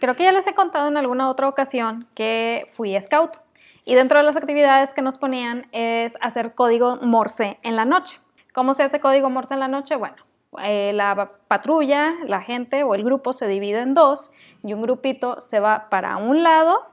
Creo 0.00 0.16
que 0.16 0.24
ya 0.24 0.32
les 0.32 0.46
he 0.46 0.54
contado 0.54 0.88
en 0.88 0.96
alguna 0.96 1.28
otra 1.28 1.46
ocasión 1.46 2.08
que 2.14 2.66
fui 2.70 2.98
scout 2.98 3.36
y 3.84 3.94
dentro 3.94 4.16
de 4.16 4.24
las 4.24 4.34
actividades 4.34 4.94
que 4.94 5.02
nos 5.02 5.18
ponían 5.18 5.66
es 5.72 6.14
hacer 6.22 6.54
código 6.54 6.96
Morse 7.02 7.58
en 7.62 7.76
la 7.76 7.84
noche. 7.84 8.18
¿Cómo 8.54 8.72
se 8.72 8.82
hace 8.82 8.98
código 9.00 9.28
Morse 9.28 9.52
en 9.52 9.60
la 9.60 9.68
noche? 9.68 9.96
Bueno, 9.96 10.16
eh, 10.62 10.92
la 10.94 11.32
patrulla, 11.48 12.14
la 12.24 12.40
gente 12.40 12.82
o 12.82 12.94
el 12.94 13.04
grupo 13.04 13.34
se 13.34 13.46
divide 13.46 13.80
en 13.80 13.92
dos 13.92 14.30
y 14.62 14.72
un 14.72 14.80
grupito 14.80 15.38
se 15.38 15.60
va 15.60 15.90
para 15.90 16.16
un 16.16 16.42
lado, 16.42 16.86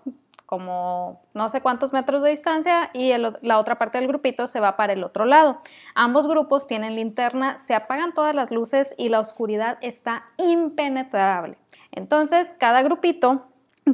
como 0.46 1.22
no 1.34 1.48
sé 1.48 1.62
cuántos 1.62 1.94
metros 1.94 2.22
de 2.22 2.32
distancia, 2.32 2.90
y 2.94 3.14
la 3.18 3.58
otra 3.58 3.78
parte 3.78 4.00
del 4.00 4.08
grupito 4.08 4.48
se 4.48 4.60
va 4.60 4.76
para 4.76 4.92
el 4.92 5.04
otro 5.06 5.24
lado. 5.24 5.62
Ambos 5.96 6.28
grupos 6.28 6.68
tienen 6.68 6.96
linterna, 6.96 7.58
se 7.58 7.74
apagan 7.74 8.14
todas 8.14 8.36
las 8.36 8.52
luces 8.52 8.94
y 8.98 9.08
la 9.08 9.22
oscuridad 9.22 9.78
está 9.82 10.26
impenetrable. 10.36 11.58
Entonces, 11.92 12.56
cada 12.60 12.82
grupito 12.82 13.48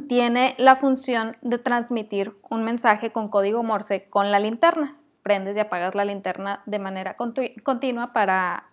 tiene 0.08 0.54
la 0.58 0.76
función 0.76 1.36
de 1.42 1.58
transmitir 1.58 2.32
un 2.50 2.64
mensaje 2.64 3.12
con 3.12 3.28
código 3.28 3.62
Morse 3.62 4.06
con 4.08 4.30
la 4.30 4.40
linterna. 4.40 4.96
Prendes 5.22 5.56
y 5.56 5.60
apagas 5.60 5.94
la 5.94 6.04
linterna 6.04 6.62
de 6.66 6.78
manera 6.78 7.16
continua 7.62 8.12
para, 8.12 8.64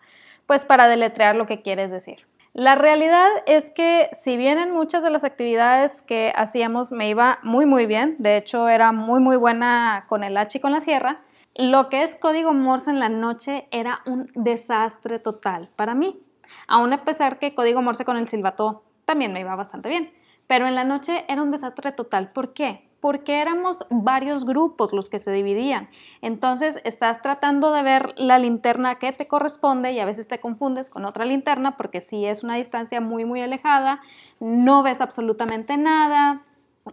pues, 0.48 0.66
para 0.66 0.88
deletrear 0.88 1.36
lo 1.36 1.46
que 1.46 1.62
quieres 1.62 1.92
decir. 1.92 2.26
La 2.54 2.76
realidad 2.76 3.30
es 3.46 3.70
que 3.70 4.10
si 4.12 4.36
bien 4.36 4.60
en 4.60 4.72
muchas 4.72 5.02
de 5.04 5.10
las 5.10 5.24
actividades 5.24 6.02
que 6.02 6.34
hacíamos 6.36 6.92
me 6.92 7.08
iba 7.08 7.40
muy 7.44 7.66
muy 7.66 7.86
bien, 7.86 8.18
de 8.20 8.36
hecho 8.36 8.68
era 8.68 8.92
muy 8.92 9.22
muy 9.22 9.38
buena 9.38 10.04
con 10.10 10.26
el 10.26 10.36
H 10.36 10.58
y 10.58 10.62
con 10.62 10.74
la 10.74 10.82
sierra, 10.82 11.22
lo 11.56 11.88
que 11.88 12.04
es 12.04 12.18
código 12.18 12.52
Morse 12.52 12.90
en 12.90 13.00
la 13.00 13.08
noche 13.08 13.68
era 13.72 14.02
un 14.06 14.30
desastre 14.36 15.20
total 15.20 15.70
para 15.78 15.96
mí. 15.96 16.20
Aún 16.68 16.92
a 16.92 17.06
pesar 17.06 17.40
que 17.40 17.56
código 17.56 17.82
Morse 17.82 18.04
con 18.04 18.18
el 18.18 18.28
silbato 18.28 18.84
también 19.12 19.34
me 19.34 19.42
iba 19.42 19.54
bastante 19.58 19.90
bien, 19.90 20.10
pero 20.48 20.68
en 20.68 20.76
la 20.76 20.86
noche 20.86 21.26
era 21.28 21.42
un 21.42 21.52
desastre 21.52 21.92
total. 21.92 22.32
¿Por 22.32 22.54
qué? 22.54 22.90
porque 23.02 23.42
éramos 23.42 23.84
varios 23.90 24.46
grupos 24.46 24.94
los 24.94 25.10
que 25.10 25.18
se 25.18 25.32
dividían. 25.32 25.90
Entonces 26.22 26.80
estás 26.84 27.22
tratando 27.24 27.74
de 27.74 27.82
ver 27.82 28.14
la 28.16 28.38
linterna 28.38 29.00
que 29.00 29.12
te 29.12 29.28
corresponde 29.28 29.92
y 29.92 30.00
a 30.00 30.06
veces 30.06 30.28
te 30.28 30.40
confundes 30.40 30.92
con 30.92 31.06
otra 31.06 31.26
linterna 31.26 31.78
porque 31.78 32.00
si 32.00 32.26
es 32.26 32.44
una 32.44 32.58
distancia 32.58 33.02
muy 33.02 33.26
muy 33.26 33.42
alejada, 33.42 34.02
no 34.40 34.84
ves 34.84 35.02
absolutamente 35.02 35.78
nada 35.78 36.44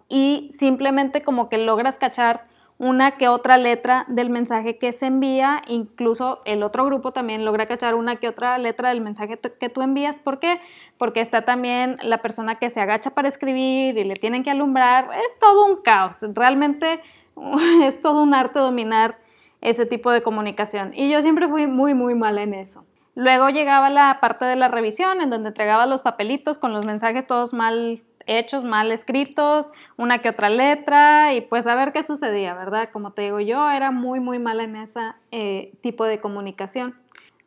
y 0.08 0.50
simplemente 0.58 1.22
como 1.22 1.50
que 1.50 1.58
logras 1.58 1.98
cachar 1.98 2.46
una 2.78 3.12
que 3.16 3.28
otra 3.28 3.58
letra 3.58 4.04
del 4.08 4.30
mensaje 4.30 4.78
que 4.78 4.92
se 4.92 5.06
envía, 5.06 5.62
incluso 5.66 6.40
el 6.44 6.62
otro 6.62 6.84
grupo 6.84 7.12
también 7.12 7.44
logra 7.44 7.66
cachar 7.66 7.96
una 7.96 8.16
que 8.16 8.28
otra 8.28 8.56
letra 8.56 8.90
del 8.90 9.00
mensaje 9.00 9.38
que 9.38 9.68
tú 9.68 9.82
envías. 9.82 10.20
¿Por 10.20 10.38
qué? 10.38 10.60
Porque 10.96 11.20
está 11.20 11.44
también 11.44 11.98
la 12.02 12.22
persona 12.22 12.54
que 12.54 12.70
se 12.70 12.80
agacha 12.80 13.10
para 13.10 13.26
escribir 13.26 13.98
y 13.98 14.04
le 14.04 14.14
tienen 14.14 14.44
que 14.44 14.50
alumbrar. 14.50 15.08
Es 15.12 15.38
todo 15.40 15.66
un 15.66 15.82
caos. 15.82 16.24
Realmente 16.34 17.00
es 17.82 18.00
todo 18.00 18.22
un 18.22 18.32
arte 18.32 18.60
dominar 18.60 19.18
ese 19.60 19.84
tipo 19.84 20.12
de 20.12 20.22
comunicación. 20.22 20.92
Y 20.94 21.10
yo 21.10 21.20
siempre 21.20 21.48
fui 21.48 21.66
muy, 21.66 21.94
muy 21.94 22.14
mala 22.14 22.42
en 22.42 22.54
eso. 22.54 22.84
Luego 23.16 23.50
llegaba 23.50 23.90
la 23.90 24.18
parte 24.20 24.44
de 24.44 24.54
la 24.54 24.68
revisión, 24.68 25.20
en 25.20 25.30
donde 25.30 25.48
entregaba 25.48 25.86
los 25.86 26.02
papelitos 26.02 26.58
con 26.58 26.72
los 26.72 26.86
mensajes 26.86 27.26
todos 27.26 27.52
mal 27.52 28.00
hechos, 28.28 28.62
mal 28.62 28.92
escritos, 28.92 29.72
una 29.96 30.20
que 30.20 30.28
otra 30.28 30.50
letra 30.50 31.34
y 31.34 31.40
pues 31.40 31.66
a 31.66 31.74
ver 31.74 31.92
qué 31.92 32.04
sucedía, 32.04 32.54
¿verdad? 32.54 32.90
Como 32.92 33.12
te 33.12 33.22
digo, 33.22 33.40
yo 33.40 33.68
era 33.70 33.90
muy, 33.90 34.20
muy 34.20 34.38
mala 34.38 34.62
en 34.62 34.76
ese 34.76 35.00
eh, 35.32 35.72
tipo 35.80 36.04
de 36.04 36.20
comunicación. 36.20 36.94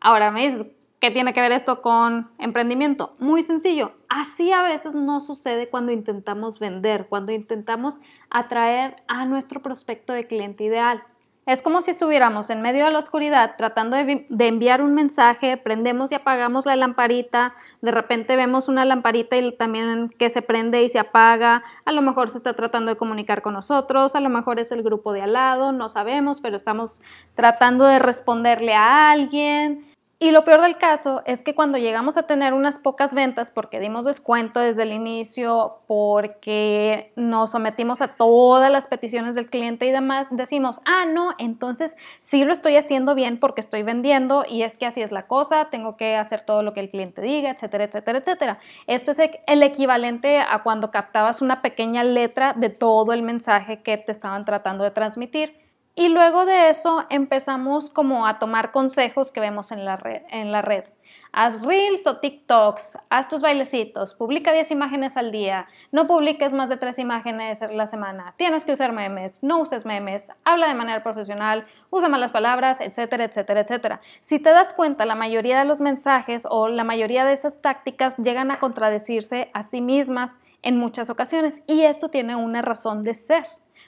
Ahora 0.02 0.32
me 0.32 0.42
dices, 0.42 0.66
¿qué 1.00 1.12
tiene 1.12 1.34
que 1.34 1.42
ver 1.42 1.52
esto 1.52 1.82
con 1.82 2.32
emprendimiento? 2.40 3.14
Muy 3.20 3.44
sencillo, 3.44 3.94
así 4.10 4.52
a 4.52 4.64
veces 4.64 4.96
no 4.96 5.20
sucede 5.20 5.70
cuando 5.70 5.92
intentamos 5.92 6.60
vender, 6.60 7.08
cuando 7.08 7.32
intentamos 7.32 8.02
atraer 8.30 8.96
a 9.08 9.26
nuestro 9.26 9.62
prospecto 9.62 10.12
de 10.14 10.28
cliente 10.28 10.64
ideal. 10.64 11.04
Es 11.48 11.64
como 11.64 11.82
si 11.82 11.90
estuviéramos 11.90 12.52
en 12.52 12.62
medio 12.62 12.86
de 12.86 12.92
la 12.92 13.00
oscuridad 13.00 13.56
tratando 13.58 13.98
de, 13.98 14.28
enviar 14.30 14.84
un 14.84 14.94
mensaje, 14.94 15.58
prendemos 15.58 16.12
y 16.12 16.16
apagamos 16.16 16.68
la 16.68 16.76
lamparita, 16.76 17.56
de 17.82 17.90
repente 17.90 18.36
vemos 18.36 18.68
una 18.68 18.86
lamparita 18.86 19.36
y 19.36 19.52
también 19.58 20.10
que 20.20 20.30
se 20.30 20.44
prende 20.44 20.84
y 20.84 20.90
se 20.90 21.00
apaga, 21.00 21.64
a 21.84 21.92
lo 21.92 22.04
mejor 22.04 22.30
se 22.30 22.38
está 22.38 22.54
tratando 22.54 22.92
de 22.92 22.98
comunicar 22.98 23.42
con 23.42 23.54
nosotros, 23.54 24.16
a 24.16 24.20
lo 24.20 24.30
mejor 24.30 24.60
es 24.60 24.72
el 24.72 24.84
grupo 24.84 25.14
de 25.14 25.24
al 25.24 25.34
lado, 25.34 25.72
no 25.72 25.90
sabemos, 25.90 26.42
pero 26.42 26.56
estamos 26.56 27.02
tratando 27.34 27.86
de 27.86 27.98
responderle 27.98 28.76
a 28.76 29.10
alguien 29.10 29.91
y 30.24 30.30
lo 30.30 30.44
peor 30.44 30.62
del 30.62 30.78
caso 30.78 31.24
es 31.26 31.42
que 31.42 31.56
cuando 31.56 31.80
llegamos 31.80 32.16
a 32.16 32.28
tener 32.28 32.54
unas 32.54 32.78
pocas 32.78 33.16
ventas 33.16 33.50
porque 33.50 33.80
dimos 33.80 34.06
descuento 34.06 34.60
desde 34.60 34.84
el 34.84 34.94
inicio, 34.94 35.80
porque 35.88 37.12
nos 37.16 37.50
sometimos 37.50 38.04
a 38.04 38.10
todas 38.10 38.72
las 38.72 38.86
peticiones 38.86 39.34
del 39.34 39.50
cliente 39.50 39.88
y 39.88 39.92
demás, 39.92 40.28
decimos, 40.30 40.80
ah, 40.86 41.06
no, 41.12 41.34
entonces 41.40 41.98
sí 42.20 42.46
lo 42.46 42.54
estoy 42.54 42.78
haciendo 42.78 43.16
bien 43.16 43.40
porque 43.40 43.62
estoy 43.62 43.82
vendiendo 43.82 44.46
y 44.48 44.62
es 44.62 44.78
que 44.78 44.86
así 44.86 45.02
es 45.02 45.12
la 45.12 45.26
cosa, 45.26 45.70
tengo 45.72 45.98
que 45.98 46.16
hacer 46.16 46.42
todo 46.42 46.62
lo 46.62 46.74
que 46.74 46.82
el 46.82 46.92
cliente 46.92 47.20
diga, 47.24 47.50
etcétera, 47.50 47.86
etcétera, 47.86 48.20
etcétera. 48.20 48.60
Esto 48.86 49.10
es 49.10 49.20
el 49.48 49.64
equivalente 49.64 50.38
a 50.38 50.62
cuando 50.62 50.92
captabas 50.92 51.42
una 51.42 51.64
pequeña 51.64 52.04
letra 52.04 52.54
de 52.54 52.70
todo 52.70 53.14
el 53.14 53.24
mensaje 53.24 53.82
que 53.82 53.98
te 53.98 54.12
estaban 54.12 54.46
tratando 54.46 54.84
de 54.84 54.92
transmitir. 54.92 55.71
Y 55.94 56.08
luego 56.08 56.46
de 56.46 56.70
eso 56.70 57.06
empezamos 57.10 57.90
como 57.90 58.26
a 58.26 58.40
tomar 58.40 58.72
consejos 58.72 59.32
que 59.32 59.42
vemos 59.42 59.72
en 59.72 59.84
la 59.84 59.98
red. 59.98 60.22
En 60.30 60.52
la 60.52 60.62
red. 60.62 60.86
Haz 61.34 61.62
reels 61.62 62.08
o 62.08 62.18
TikToks, 62.18 62.98
haz 63.10 63.28
tus 63.30 63.42
bailecitos, 63.42 64.14
publica 64.14 64.52
10 64.52 64.72
imágenes 64.72 65.16
al 65.16 65.32
día, 65.32 65.68
no 65.92 66.06
publiques 66.06 66.52
más 66.52 66.68
de 66.68 66.76
3 66.76 67.00
imágenes 67.00 67.62
la 67.72 67.86
semana, 67.86 68.34
tienes 68.38 68.66
que 68.66 68.74
usar 68.74 68.92
memes, 68.92 69.42
no 69.42 69.60
uses 69.60 69.86
memes, 69.86 70.30
habla 70.44 70.68
de 70.68 70.74
manera 70.74 71.04
profesional, 71.04 71.66
usa 71.90 72.10
malas 72.10 72.34
palabras, 72.34 72.82
etcétera, 72.82 73.26
etcétera, 73.26 73.62
etcétera. 73.62 74.02
Si 74.20 74.40
te 74.40 74.50
das 74.50 74.74
cuenta, 74.74 75.06
la 75.06 75.16
mayoría 75.16 75.60
de 75.60 75.66
los 75.66 75.80
mensajes 75.80 76.46
o 76.50 76.68
la 76.68 76.84
mayoría 76.84 77.24
de 77.24 77.34
esas 77.34 77.62
tácticas 77.62 78.18
llegan 78.18 78.52
a 78.52 78.60
contradecirse 78.60 79.52
a 79.54 79.64
sí 79.64 79.80
mismas 79.80 80.40
en 80.64 80.78
muchas 80.78 81.10
ocasiones 81.10 81.62
y 81.66 81.84
esto 81.84 82.10
tiene 82.10 82.36
una 82.36 82.62
razón 82.62 83.04
de 83.04 83.14
ser, 83.14 83.46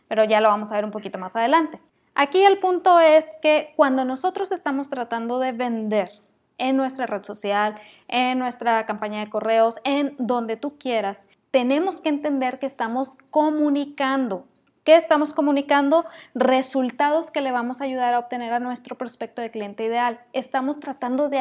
pero 0.07 0.23
ya 0.23 0.39
lo 0.39 0.47
vamos 0.47 0.71
a 0.71 0.75
ver 0.75 0.85
un 0.85 0.91
poquito 0.91 1.19
más 1.19 1.35
adelante. 1.35 1.81
Aquí 2.15 2.43
el 2.43 2.59
punto 2.59 2.99
es 2.99 3.25
que 3.41 3.73
cuando 3.75 4.05
nosotros 4.05 4.51
estamos 4.51 4.89
tratando 4.89 5.39
de 5.39 5.51
vender 5.51 6.11
en 6.57 6.77
nuestra 6.77 7.07
red 7.07 7.23
social, 7.23 7.75
en 8.07 8.37
nuestra 8.37 8.85
campaña 8.85 9.19
de 9.19 9.29
correos, 9.29 9.79
en 9.83 10.15
donde 10.19 10.55
tú 10.55 10.77
quieras, 10.77 11.25
tenemos 11.49 12.01
que 12.01 12.09
entender 12.09 12.59
que 12.59 12.67
estamos 12.67 13.17
comunicando 13.31 14.47
¿Qué 14.83 14.97
estamos 14.97 15.33
comunicando? 15.33 16.05
Resultados 16.35 17.31
que 17.31 17.39
le 17.39 17.53
vamos 17.53 17.79
a 17.79 17.85
ayudar 17.85 18.13
a 18.13 18.19
obtener 18.19 18.51
a 18.51 18.59
nuestro 18.59 18.97
prospecto 18.97 19.41
de 19.41 19.49
cliente 19.49 19.85
ideal. 19.85 20.19
Estamos 20.33 20.77
tratando 20.81 21.29
de, 21.29 21.37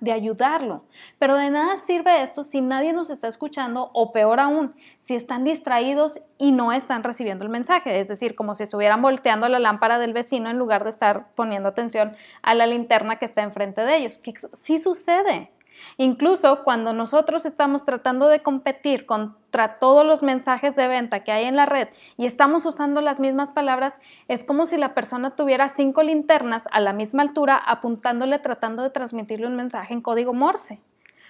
de 0.00 0.12
ayudarlo. 0.12 0.84
Pero 1.18 1.34
de 1.34 1.50
nada 1.50 1.74
sirve 1.74 2.22
esto 2.22 2.44
si 2.44 2.60
nadie 2.60 2.92
nos 2.92 3.10
está 3.10 3.26
escuchando 3.26 3.90
o 3.94 4.12
peor 4.12 4.38
aún, 4.38 4.76
si 5.00 5.16
están 5.16 5.42
distraídos 5.42 6.20
y 6.38 6.52
no 6.52 6.70
están 6.72 7.02
recibiendo 7.02 7.44
el 7.44 7.50
mensaje. 7.50 7.98
Es 7.98 8.06
decir, 8.06 8.36
como 8.36 8.54
si 8.54 8.62
estuvieran 8.62 9.02
volteando 9.02 9.48
la 9.48 9.58
lámpara 9.58 9.98
del 9.98 10.12
vecino 10.12 10.48
en 10.48 10.56
lugar 10.56 10.84
de 10.84 10.90
estar 10.90 11.34
poniendo 11.34 11.70
atención 11.70 12.16
a 12.42 12.54
la 12.54 12.68
linterna 12.68 13.16
que 13.16 13.24
está 13.24 13.42
enfrente 13.42 13.80
de 13.80 13.96
ellos. 13.96 14.20
¿Qué 14.20 14.34
sí 14.62 14.78
sucede. 14.78 15.50
Incluso 15.96 16.64
cuando 16.64 16.92
nosotros 16.92 17.46
estamos 17.46 17.84
tratando 17.84 18.28
de 18.28 18.42
competir 18.42 19.06
contra 19.06 19.78
todos 19.78 20.06
los 20.06 20.22
mensajes 20.22 20.76
de 20.76 20.88
venta 20.88 21.24
que 21.24 21.32
hay 21.32 21.44
en 21.44 21.56
la 21.56 21.66
red 21.66 21.88
y 22.16 22.26
estamos 22.26 22.66
usando 22.66 23.00
las 23.00 23.20
mismas 23.20 23.50
palabras, 23.50 23.98
es 24.28 24.44
como 24.44 24.66
si 24.66 24.76
la 24.76 24.94
persona 24.94 25.36
tuviera 25.36 25.68
cinco 25.68 26.02
linternas 26.02 26.68
a 26.70 26.80
la 26.80 26.92
misma 26.92 27.22
altura 27.22 27.56
apuntándole 27.56 28.38
tratando 28.38 28.82
de 28.82 28.90
transmitirle 28.90 29.46
un 29.46 29.56
mensaje 29.56 29.94
en 29.94 30.00
código 30.00 30.34
Morse. 30.34 30.80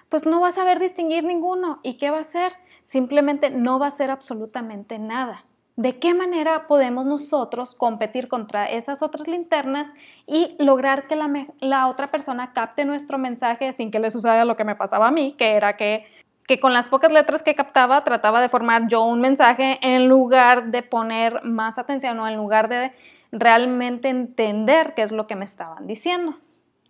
Pues 0.09 0.25
no 0.25 0.41
va 0.41 0.49
a 0.49 0.53
saber 0.53 0.79
distinguir 0.79 1.25
ninguno. 1.25 1.81
¿Y 1.83 1.99
qué 1.99 2.11
va 2.11 2.19
a 2.19 2.21
hacer? 2.21 2.53
Simplemente 2.83 3.51
no 3.51 3.79
va 3.79 3.87
a 3.87 3.89
hacer 3.89 4.11
absolutamente 4.11 4.99
nada. 4.99 5.44
¿De 5.79 6.01
qué 6.01 6.13
manera 6.13 6.67
podemos 6.67 7.07
nosotros 7.07 7.73
competir 7.73 8.27
contra 8.27 8.69
esas 8.69 9.01
otras 9.01 9.29
linternas 9.29 9.95
y 10.27 10.57
lograr 10.59 11.07
que 11.07 11.15
la, 11.61 11.87
otra 11.87 12.11
persona 12.11 12.53
capte 12.53 12.85
nuestro 12.85 13.17
mensaje 13.17 13.71
sin 13.71 13.93
que 13.93 14.01
le 14.01 14.11
suceda 14.11 14.45
lo 14.45 14.57
que 14.57 14.65
me 14.65 14.75
pasaba 14.75 15.07
a 15.07 15.13
mí, 15.13 15.37
que 15.39 15.53
era 15.53 15.77
que, 15.77 16.05
que 16.49 16.59
con 16.59 16.73
las 16.73 16.89
pocas 16.89 17.13
letras 17.13 17.45
que 17.45 17.55
captaba 17.55 18.03
trataba 18.03 18.41
de 18.41 18.49
formar 18.49 18.89
yo 18.89 19.05
un 19.05 19.21
mensaje 19.21 19.79
en 19.81 20.09
lugar 20.09 20.73
de 20.73 20.83
poner 20.83 21.45
más 21.45 21.79
atención 21.79 22.19
o 22.19 22.27
en 22.27 22.35
lugar 22.35 22.69
de 22.69 22.91
realmente 23.31 24.09
entender 24.09 24.95
qué 24.97 25.03
es 25.03 25.13
lo 25.13 25.29
que 25.29 25.37
me 25.37 25.45
estaban 25.45 25.87
diciendo? 25.87 26.41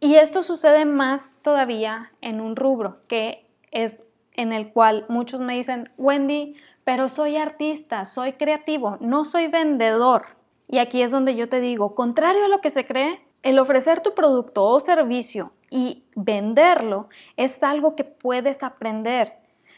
Y 0.01 0.15
esto 0.15 0.43
sucede 0.43 0.87
más 0.87 1.41
todavía 1.43 2.11
en 2.23 2.41
un 2.41 2.57
rubro 2.57 3.01
que 3.07 3.45
es 3.71 4.07
en 4.39 4.53
el 4.53 4.73
cual 4.73 5.05
muchos 5.09 5.41
me 5.41 5.57
dicen, 5.57 5.91
Wendy, 5.99 6.55
pero 6.85 7.09
soy 7.09 7.37
artista, 7.37 8.05
soy 8.05 8.35
creativo, 8.35 8.97
no 9.01 9.25
soy 9.25 9.49
vendedor. 9.49 10.27
Y 10.69 10.79
aquí 10.79 11.03
es 11.03 11.11
donde 11.11 11.35
yo 11.35 11.49
te 11.49 11.61
digo, 11.61 11.97
contrario 11.97 12.45
a 12.45 12.49
lo 12.49 12.61
que 12.61 12.71
se 12.71 12.87
cree, 12.87 13.21
el 13.43 13.59
ofrecer 13.59 14.01
tu 14.01 14.15
producto 14.15 14.65
o 14.65 14.79
servicio 14.79 15.53
y 15.71 16.05
venderlo 16.15 17.09
es 17.37 17.63
algo 17.65 17.97
que 17.97 18.05
puedes 18.05 18.63
aprender. 18.63 19.33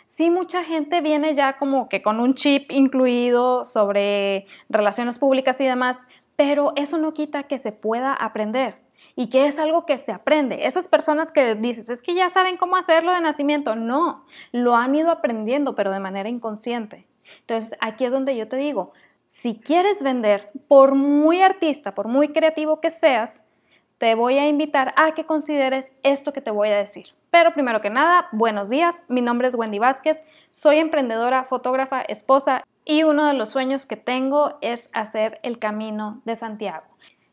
Sí, 0.07 0.29
mucha 0.29 0.63
gente 0.63 1.01
viene 1.01 1.35
ya 1.35 1.57
como 1.57 1.89
que 1.89 2.03
con 2.03 2.21
un 2.21 2.35
chip 2.35 2.71
incluido 2.71 3.65
sobre 3.65 4.47
relaciones 4.69 5.19
públicas 5.19 5.59
y 5.63 5.65
demás, 5.65 6.07
pero 6.37 6.75
eso 6.77 6.99
no 6.99 7.15
quita 7.15 7.45
que 7.45 7.57
se 7.57 7.73
pueda 7.73 8.13
aprender 8.13 8.77
y 9.17 9.29
que 9.29 9.47
es 9.47 9.59
algo 9.59 9.87
que 9.87 9.99
se 9.99 10.13
aprende. 10.13 10.67
Esas 10.67 10.89
personas 10.89 11.33
que 11.33 11.55
dices, 11.55 11.89
es 11.91 12.03
que 12.03 12.15
ya 12.15 12.29
saben 12.29 12.57
cómo 12.57 12.77
hacerlo 12.77 13.13
de 13.13 13.21
nacimiento, 13.21 13.77
no, 13.77 14.25
lo 14.53 14.77
han 14.77 14.95
ido 14.95 15.11
aprendiendo, 15.11 15.75
pero 15.75 15.91
de 15.91 16.01
manera 16.01 16.29
inconsciente. 16.29 17.07
Entonces, 17.41 17.77
aquí 17.81 18.05
es 18.05 18.13
donde 18.13 18.37
yo 18.37 18.49
te 18.49 18.57
digo, 18.57 18.93
si 19.27 19.55
quieres 19.55 20.03
vender, 20.03 20.51
por 20.67 20.95
muy 20.95 21.41
artista, 21.41 21.95
por 21.95 22.09
muy 22.09 22.29
creativo 22.29 22.81
que 22.81 22.91
seas, 22.91 23.43
te 23.99 24.15
voy 24.15 24.39
a 24.39 24.49
invitar 24.49 24.95
a 24.97 25.13
que 25.13 25.27
consideres 25.27 25.93
esto 26.03 26.33
que 26.33 26.41
te 26.41 26.51
voy 26.51 26.69
a 26.71 26.77
decir. 26.77 27.09
Pero 27.31 27.53
primero 27.53 27.81
que 27.81 27.91
nada, 27.91 28.29
buenos 28.33 28.69
días, 28.71 29.05
mi 29.09 29.21
nombre 29.21 29.47
es 29.47 29.55
Wendy 29.55 29.79
Vázquez, 29.79 30.25
soy 30.51 30.79
emprendedora, 30.79 31.45
fotógrafa, 31.45 32.01
esposa 32.01 32.65
y 32.85 33.05
uno 33.05 33.27
de 33.27 33.35
los 33.35 33.51
sueños 33.51 33.87
que 33.87 33.97
tengo 33.97 34.59
es 34.63 34.91
hacer 34.93 35.39
el 35.43 35.59
camino 35.59 36.23
de 36.25 36.35
Santiago. 36.35 36.87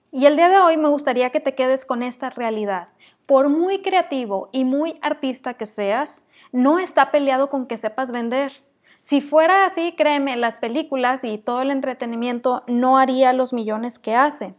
Y 0.09 0.25
el 0.25 0.37
día 0.37 0.47
de 0.47 0.57
hoy 0.59 0.77
me 0.77 0.87
gustaría 0.87 1.31
que 1.31 1.41
te 1.41 1.53
quedes 1.53 1.85
con 1.85 2.01
esta 2.01 2.29
realidad. 2.29 2.87
Por 3.25 3.49
muy 3.49 3.81
creativo 3.81 4.47
y 4.53 4.63
muy 4.63 4.97
artista 5.01 5.55
que 5.55 5.65
seas, 5.65 6.25
no 6.53 6.79
está 6.79 7.11
peleado 7.11 7.49
con 7.49 7.67
que 7.67 7.75
sepas 7.75 8.11
vender. 8.11 8.53
Si 9.01 9.19
fuera 9.19 9.65
así, 9.65 9.95
créeme, 9.97 10.37
las 10.37 10.59
películas 10.59 11.25
y 11.25 11.37
todo 11.37 11.61
el 11.61 11.71
entretenimiento 11.71 12.63
no 12.67 12.97
haría 12.97 13.33
los 13.33 13.51
millones 13.51 13.99
que 13.99 14.15
hace. 14.15 14.55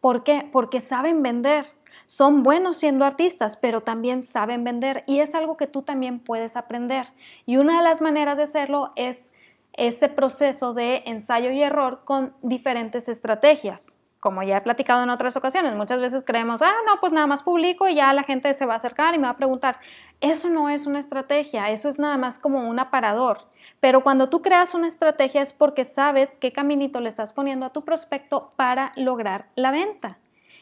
¿Por 0.00 0.22
qué? 0.22 0.48
Porque 0.52 0.80
saben 0.80 1.20
vender. 1.20 1.66
Son 2.06 2.44
buenos 2.44 2.76
siendo 2.76 3.04
artistas, 3.04 3.56
pero 3.56 3.80
también 3.80 4.22
saben 4.22 4.62
vender 4.62 5.02
y 5.08 5.18
es 5.18 5.34
algo 5.34 5.56
que 5.56 5.66
tú 5.66 5.82
también 5.82 6.20
puedes 6.20 6.56
aprender. 6.56 7.08
Y 7.44 7.56
una 7.56 7.78
de 7.78 7.82
las 7.82 8.00
maneras 8.00 8.36
de 8.36 8.44
hacerlo 8.44 8.86
es 8.94 9.32
ese 9.72 10.08
proceso 10.08 10.74
de 10.74 11.02
ensayo 11.06 11.50
y 11.50 11.60
error 11.60 12.02
con 12.04 12.34
diferentes 12.40 13.08
estrategias 13.08 13.96
como 14.22 14.44
ya 14.44 14.58
he 14.58 14.60
platicado 14.60 15.02
en 15.02 15.10
otras 15.10 15.36
ocasiones, 15.36 15.74
muchas 15.74 15.98
veces 15.98 16.22
creemos, 16.24 16.62
ah, 16.62 16.72
no, 16.86 17.00
pues 17.00 17.12
nada 17.12 17.26
más 17.26 17.42
publico 17.42 17.88
y 17.88 17.96
ya 17.96 18.12
la 18.12 18.22
gente 18.22 18.54
se 18.54 18.66
va 18.66 18.74
a 18.74 18.76
acercar 18.76 19.16
y 19.16 19.18
me 19.18 19.24
va 19.24 19.30
a 19.30 19.36
preguntar. 19.36 19.80
Eso 20.20 20.48
no 20.48 20.68
es 20.68 20.86
una 20.86 21.00
estrategia, 21.00 21.70
eso 21.70 21.88
es 21.88 21.98
nada 21.98 22.16
más 22.18 22.38
como 22.38 22.68
un 22.68 22.78
aparador. 22.78 23.38
Pero 23.80 24.04
cuando 24.04 24.28
tú 24.28 24.40
creas 24.40 24.74
una 24.74 24.86
estrategia 24.86 25.42
es 25.42 25.52
porque 25.52 25.82
sabes 25.82 26.38
qué 26.38 26.52
caminito 26.52 27.00
le 27.00 27.08
estás 27.08 27.32
poniendo 27.32 27.66
a 27.66 27.70
tu 27.70 27.84
prospecto 27.84 28.52
para 28.54 28.92
lograr 28.94 29.46
la 29.56 29.72
venta. 29.72 30.18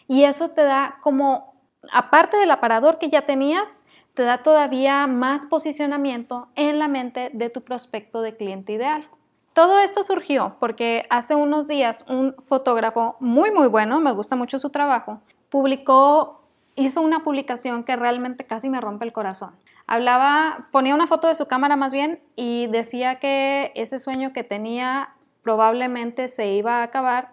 Y 0.09 0.25
eso 0.25 0.49
te 0.53 0.65
da 0.65 0.97
como, 1.03 1.53
aparte 1.93 2.39
del 2.39 2.53
aparador 2.53 2.99
que 2.99 3.11
ya 3.11 3.27
tenías, 3.27 3.83
te 4.15 4.23
da 4.23 4.43
todavía 4.43 5.07
más 5.07 5.45
posicionamiento 5.45 6.49
en 6.55 6.79
la 6.79 6.89
mente 6.89 7.31
de 7.35 7.51
tu 7.51 7.61
prospecto 7.61 8.23
de 8.23 8.39
cliente 8.39 8.73
ideal. 8.73 9.07
Todo 9.53 9.81
esto 9.81 10.05
surgió 10.05 10.57
porque 10.61 11.07
hace 11.11 11.35
unos 11.35 11.67
días 11.67 12.05
un 12.09 12.35
fotógrafo 12.39 13.17
muy 13.19 13.51
muy 13.51 13.67
bueno, 13.67 14.01
me 14.01 14.13
gusta 14.13 14.37
mucho 14.37 14.59
su 14.61 14.71
trabajo, 14.71 15.21
publicó, 15.49 16.43
hizo 16.77 17.01
una 17.01 17.25
publicación 17.25 17.83
que 17.83 17.97
realmente 17.97 18.45
casi 18.45 18.71
me 18.71 18.81
rompe 18.81 19.05
el 19.05 19.13
corazón. 19.13 19.51
Hablaba, 19.89 20.69
ponía 20.71 20.95
una 20.95 21.09
foto 21.09 21.27
de 21.27 21.35
su 21.35 21.47
cámara 21.47 21.75
más 21.75 21.93
bien 21.93 22.21
y 22.37 22.69
decía 22.69 23.17
que 23.17 23.73
ese 23.75 23.99
sueño 23.99 24.33
que 24.33 24.45
tenía 24.45 25.15
probablemente 25.43 26.29
se 26.29 26.53
iba 26.53 26.77
a 26.77 26.83
acabar, 26.85 27.33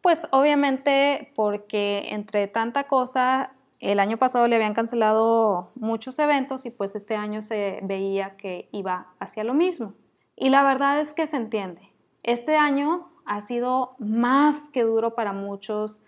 pues 0.00 0.26
obviamente 0.30 1.32
porque 1.36 2.06
entre 2.10 2.48
tanta 2.48 2.84
cosa 2.84 3.52
el 3.78 4.00
año 4.00 4.16
pasado 4.16 4.46
le 4.46 4.56
habían 4.56 4.74
cancelado 4.74 5.70
muchos 5.74 6.18
eventos 6.18 6.64
y 6.64 6.70
pues 6.70 6.94
este 6.94 7.14
año 7.16 7.42
se 7.42 7.80
veía 7.82 8.36
que 8.36 8.68
iba 8.72 9.08
hacia 9.18 9.44
lo 9.44 9.52
mismo. 9.54 9.92
Y 10.36 10.50
la 10.50 10.62
verdad 10.62 11.00
es 11.00 11.14
que 11.14 11.26
se 11.26 11.36
entiende. 11.36 11.92
Este 12.22 12.56
año 12.56 13.10
ha 13.24 13.40
sido 13.40 13.94
más 13.98 14.68
que 14.70 14.82
duro 14.82 15.14
para 15.14 15.32
muchos. 15.32 16.00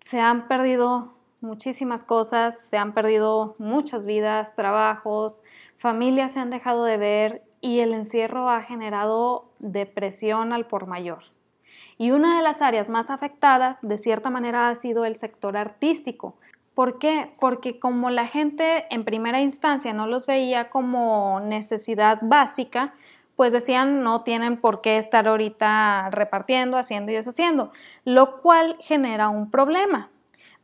Se 0.00 0.20
han 0.20 0.48
perdido 0.48 1.14
muchísimas 1.40 2.02
cosas, 2.02 2.58
se 2.68 2.78
han 2.78 2.92
perdido 2.94 3.54
muchas 3.58 4.06
vidas, 4.06 4.54
trabajos, 4.54 5.42
familias 5.78 6.32
se 6.32 6.40
han 6.40 6.50
dejado 6.50 6.84
de 6.84 6.96
ver 6.96 7.42
y 7.60 7.80
el 7.80 7.92
encierro 7.92 8.48
ha 8.50 8.62
generado 8.62 9.50
depresión 9.58 10.52
al 10.52 10.66
por 10.66 10.86
mayor. 10.86 11.24
Y 11.98 12.10
una 12.10 12.36
de 12.36 12.42
las 12.42 12.60
áreas 12.60 12.88
más 12.88 13.10
afectadas, 13.10 13.78
de 13.82 13.96
cierta 13.96 14.30
manera, 14.30 14.68
ha 14.68 14.74
sido 14.74 15.04
el 15.04 15.16
sector 15.16 15.56
artístico. 15.56 16.36
¿Por 16.74 16.98
qué? 16.98 17.32
Porque 17.40 17.78
como 17.78 18.10
la 18.10 18.26
gente 18.26 18.84
en 18.90 19.04
primera 19.04 19.40
instancia 19.40 19.94
no 19.94 20.06
los 20.06 20.26
veía 20.26 20.68
como 20.68 21.40
necesidad 21.40 22.18
básica, 22.20 22.92
pues 23.36 23.52
decían 23.52 24.02
no 24.02 24.22
tienen 24.22 24.56
por 24.56 24.80
qué 24.80 24.96
estar 24.96 25.28
ahorita 25.28 26.08
repartiendo, 26.10 26.78
haciendo 26.78 27.12
y 27.12 27.14
deshaciendo, 27.14 27.70
lo 28.04 28.40
cual 28.40 28.76
genera 28.80 29.28
un 29.28 29.50
problema, 29.50 30.10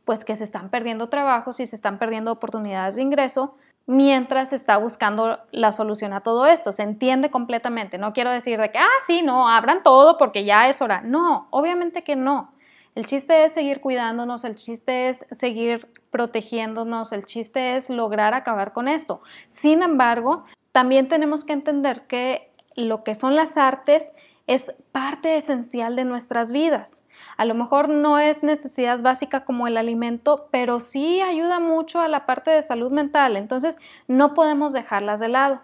pues 0.05 0.25
que 0.25 0.35
se 0.35 0.43
están 0.43 0.69
perdiendo 0.69 1.07
trabajos 1.07 1.59
y 1.59 1.67
se 1.67 1.75
están 1.75 1.99
perdiendo 1.99 2.31
oportunidades 2.31 2.95
de 2.95 3.03
ingreso 3.03 3.55
mientras 3.85 4.49
se 4.49 4.55
está 4.55 4.77
buscando 4.77 5.39
la 5.51 5.71
solución 5.71 6.13
a 6.13 6.21
todo 6.21 6.45
esto. 6.47 6.71
Se 6.71 6.83
entiende 6.83 7.29
completamente. 7.29 7.97
No 7.97 8.13
quiero 8.13 8.31
decir 8.31 8.59
de 8.59 8.71
que, 8.71 8.79
ah, 8.79 8.99
sí, 9.05 9.21
no, 9.21 9.49
abran 9.49 9.83
todo 9.83 10.17
porque 10.17 10.45
ya 10.45 10.67
es 10.69 10.81
hora. 10.81 11.01
No, 11.01 11.47
obviamente 11.51 12.03
que 12.03 12.15
no. 12.15 12.53
El 12.95 13.07
chiste 13.07 13.43
es 13.43 13.53
seguir 13.53 13.81
cuidándonos, 13.81 14.45
el 14.45 14.55
chiste 14.55 15.09
es 15.09 15.25
seguir 15.31 15.87
protegiéndonos, 16.11 17.11
el 17.11 17.25
chiste 17.25 17.75
es 17.75 17.89
lograr 17.89 18.35
acabar 18.35 18.71
con 18.71 18.87
esto. 18.87 19.21
Sin 19.47 19.81
embargo, 19.81 20.45
también 20.71 21.07
tenemos 21.07 21.43
que 21.43 21.53
entender 21.53 22.03
que 22.07 22.52
lo 22.75 23.03
que 23.03 23.15
son 23.15 23.35
las 23.35 23.57
artes 23.57 24.13
es 24.47 24.73
parte 24.91 25.37
esencial 25.37 25.95
de 25.95 26.05
nuestras 26.05 26.51
vidas. 26.51 27.01
A 27.37 27.45
lo 27.45 27.55
mejor 27.55 27.89
no 27.89 28.19
es 28.19 28.43
necesidad 28.43 28.99
básica 28.99 29.45
como 29.45 29.67
el 29.67 29.77
alimento, 29.77 30.47
pero 30.51 30.79
sí 30.79 31.21
ayuda 31.21 31.59
mucho 31.59 32.01
a 32.01 32.07
la 32.07 32.25
parte 32.25 32.51
de 32.51 32.61
salud 32.61 32.91
mental, 32.91 33.37
entonces 33.37 33.77
no 34.07 34.33
podemos 34.33 34.73
dejarlas 34.73 35.19
de 35.19 35.29
lado. 35.29 35.61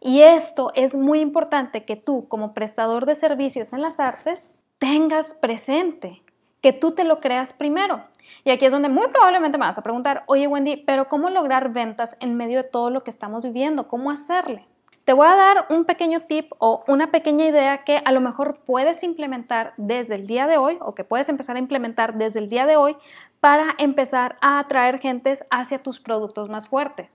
Y 0.00 0.22
esto 0.22 0.72
es 0.74 0.94
muy 0.94 1.20
importante 1.20 1.84
que 1.84 1.96
tú 1.96 2.26
como 2.28 2.54
prestador 2.54 3.04
de 3.04 3.14
servicios 3.14 3.72
en 3.72 3.82
las 3.82 4.00
artes 4.00 4.54
tengas 4.78 5.34
presente, 5.34 6.22
que 6.62 6.72
tú 6.72 6.92
te 6.92 7.04
lo 7.04 7.20
creas 7.20 7.52
primero. 7.52 8.02
Y 8.44 8.50
aquí 8.50 8.64
es 8.64 8.72
donde 8.72 8.88
muy 8.88 9.08
probablemente 9.08 9.58
me 9.58 9.66
vas 9.66 9.78
a 9.78 9.82
preguntar, 9.82 10.24
oye 10.26 10.46
Wendy, 10.46 10.76
pero 10.78 11.08
¿cómo 11.08 11.28
lograr 11.28 11.72
ventas 11.72 12.16
en 12.20 12.36
medio 12.36 12.62
de 12.62 12.68
todo 12.68 12.88
lo 12.90 13.04
que 13.04 13.10
estamos 13.10 13.44
viviendo? 13.44 13.88
¿Cómo 13.88 14.10
hacerle? 14.10 14.66
Te 15.10 15.14
voy 15.14 15.26
a 15.26 15.34
dar 15.34 15.66
un 15.70 15.86
pequeño 15.86 16.20
tip 16.20 16.52
o 16.58 16.84
una 16.86 17.10
pequeña 17.10 17.44
idea 17.44 17.82
que 17.82 18.00
a 18.04 18.12
lo 18.12 18.20
mejor 18.20 18.60
puedes 18.64 19.02
implementar 19.02 19.74
desde 19.76 20.14
el 20.14 20.28
día 20.28 20.46
de 20.46 20.56
hoy 20.56 20.78
o 20.80 20.94
que 20.94 21.02
puedes 21.02 21.28
empezar 21.28 21.56
a 21.56 21.58
implementar 21.58 22.14
desde 22.14 22.38
el 22.38 22.48
día 22.48 22.64
de 22.64 22.76
hoy 22.76 22.96
para 23.40 23.74
empezar 23.78 24.36
a 24.40 24.60
atraer 24.60 25.00
gentes 25.00 25.44
hacia 25.50 25.82
tus 25.82 25.98
productos 25.98 26.48
más 26.48 26.68
fuertes. 26.68 27.08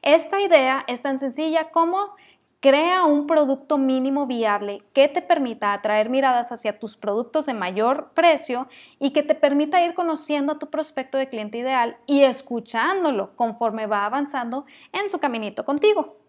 Esta 0.00 0.40
idea 0.40 0.82
es 0.86 1.02
tan 1.02 1.18
sencilla 1.18 1.68
como 1.68 2.16
crea 2.60 3.04
un 3.04 3.26
producto 3.26 3.76
mínimo 3.76 4.26
viable 4.26 4.82
que 4.94 5.08
te 5.08 5.20
permita 5.20 5.74
atraer 5.74 6.08
miradas 6.08 6.52
hacia 6.52 6.78
tus 6.78 6.96
productos 6.96 7.44
de 7.44 7.52
mayor 7.52 8.12
precio 8.14 8.66
y 8.98 9.12
que 9.12 9.22
te 9.22 9.34
permita 9.34 9.84
ir 9.84 9.92
conociendo 9.92 10.54
a 10.54 10.58
tu 10.58 10.70
prospecto 10.70 11.18
de 11.18 11.28
cliente 11.28 11.58
ideal 11.58 11.98
y 12.06 12.22
escuchándolo 12.22 13.36
conforme 13.36 13.86
va 13.86 14.06
avanzando 14.06 14.64
en 14.90 15.10
su 15.10 15.18
caminito 15.18 15.66
contigo. 15.66 16.21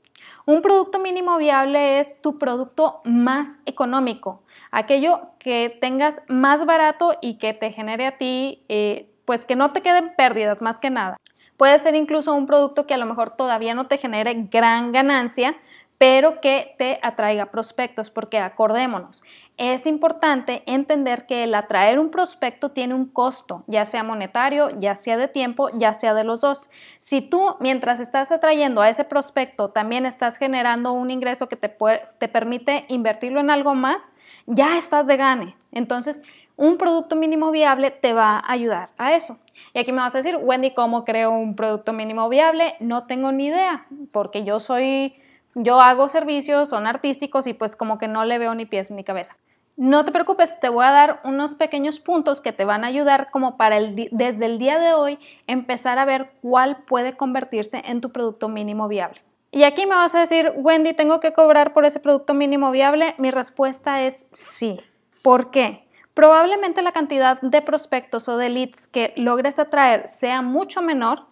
Un 0.46 0.62
producto 0.62 1.00
mínimo 1.00 1.38
viable 1.38 2.00
es 2.00 2.22
tu 2.22 2.38
producto 2.38 3.00
más 3.06 3.48
económico, 3.66 4.44
aquello 4.72 5.30
que 5.40 5.78
tengas 5.80 6.22
más 6.28 6.66
barato 6.66 7.18
y 7.22 7.38
que 7.38 7.54
te 7.54 7.72
genere 7.72 8.06
a 8.08 8.18
ti, 8.18 8.66
eh, 8.68 9.10
pues 9.24 9.46
que 9.46 9.56
no 9.56 9.72
te 9.72 9.82
queden 9.82 10.14
pérdidas 10.18 10.62
más 10.62 10.80
que 10.80 10.90
nada. 10.90 11.16
Puede 11.56 11.80
ser 11.80 11.96
incluso 11.96 12.34
un 12.34 12.46
producto 12.46 12.86
que 12.86 12.94
a 12.94 12.98
lo 12.98 13.06
mejor 13.06 13.38
todavía 13.38 13.74
no 13.74 13.88
te 13.88 13.98
genere 13.98 14.48
gran 14.52 14.92
ganancia, 14.92 15.56
pero 16.04 16.42
que 16.42 16.76
te 16.78 17.00
atraiga 17.02 17.46
prospectos, 17.46 18.10
porque 18.10 18.38
acordémonos, 18.38 19.24
es 19.56 19.88
importante 19.88 20.62
entender 20.66 21.26
que 21.26 21.46
el 21.46 21.56
atraer 21.56 21.98
un 21.98 22.12
prospecto 22.12 22.72
tiene 22.72 22.94
un 22.94 23.06
costo, 23.06 23.64
ya 23.68 23.86
sea 23.86 24.04
monetario, 24.04 24.78
ya 24.78 24.98
sea 24.98 25.16
de 25.16 25.30
tiempo, 25.30 25.70
ya 25.74 25.94
sea 25.94 26.14
de 26.14 26.26
los 26.26 26.42
dos. 26.42 26.70
Si 27.00 27.22
tú, 27.22 27.56
mientras 27.62 28.02
estás 28.02 28.34
atrayendo 28.34 28.82
a 28.82 28.90
ese 28.90 29.06
prospecto, 29.06 29.70
también 29.70 30.06
estás 30.06 30.36
generando 30.36 30.92
un 30.92 31.10
ingreso 31.10 31.48
que 31.48 31.56
te, 31.56 31.74
te 32.18 32.28
permite 32.28 32.84
invertirlo 32.90 33.40
en 33.40 33.50
algo 33.50 33.74
más, 33.74 34.12
ya 34.46 34.78
estás 34.78 35.08
de 35.08 35.16
gane. 35.16 35.56
Entonces, 35.72 36.22
un 36.58 36.78
producto 36.78 37.16
mínimo 37.16 37.50
viable 37.50 37.92
te 37.92 38.12
va 38.12 38.40
a 38.40 38.52
ayudar 38.52 38.90
a 38.98 39.16
eso. 39.16 39.38
Y 39.74 39.80
aquí 39.80 39.94
me 39.94 40.02
vas 40.02 40.16
a 40.16 40.18
decir, 40.18 40.36
Wendy, 40.36 40.72
¿cómo 40.72 41.06
creo 41.06 41.32
un 41.32 41.56
producto 41.56 41.94
mínimo 41.94 42.28
viable? 42.28 42.76
No 42.82 43.06
tengo 43.08 43.32
ni 43.32 43.46
idea, 43.46 43.86
porque 44.12 44.44
yo 44.44 44.60
soy 44.60 45.16
yo 45.56 45.80
hago 45.80 46.10
servicios, 46.10 46.70
son 46.70 46.88
artísticos 46.88 47.48
y 47.48 47.54
pues 47.54 47.76
como 47.76 47.98
que 47.98 48.08
no 48.08 48.26
le 48.26 48.38
veo 48.40 48.56
ni 48.56 48.66
pies 48.66 48.92
ni 48.92 49.04
cabeza. 49.04 49.36
No 49.76 50.06
te 50.06 50.12
preocupes, 50.12 50.60
te 50.60 50.70
voy 50.70 50.86
a 50.86 50.92
dar 50.92 51.20
unos 51.24 51.56
pequeños 51.56 52.00
puntos 52.00 52.42
que 52.42 52.54
te 52.54 52.64
van 52.64 52.84
a 52.84 52.88
ayudar 52.88 53.32
como 53.32 53.58
para 53.58 53.78
el, 53.78 54.10
desde 54.12 54.46
el 54.46 54.60
día 54.60 54.78
de 54.80 54.94
hoy 54.94 55.18
empezar 55.48 55.98
a 55.98 56.06
ver 56.06 56.32
cuál 56.42 56.84
puede 56.84 57.18
convertirse 57.18 57.82
en 57.86 58.00
tu 58.00 58.12
producto 58.12 58.50
mínimo 58.50 58.88
viable. 58.88 59.22
Y 59.52 59.64
aquí 59.64 59.86
me 59.86 59.96
vas 59.96 60.14
a 60.14 60.20
decir, 60.20 60.52
Wendy, 60.56 60.94
¿tengo 60.94 61.20
que 61.20 61.34
cobrar 61.34 61.74
por 61.74 61.86
ese 61.86 62.00
producto 62.00 62.34
mínimo 62.34 62.72
viable? 62.72 63.16
Mi 63.18 63.32
respuesta 63.32 64.04
es 64.04 64.26
sí. 64.32 64.80
¿Por 65.24 65.52
qué? 65.52 65.88
Probablemente 66.14 66.84
la 66.84 66.92
cantidad 66.92 67.42
de 67.42 67.62
prospectos 67.64 68.30
o 68.30 68.38
de 68.38 68.50
leads 68.50 68.88
que 68.88 69.14
logres 69.16 69.58
atraer 69.58 70.08
sea 70.08 70.44
mucho 70.44 70.84
menor, 70.84 71.26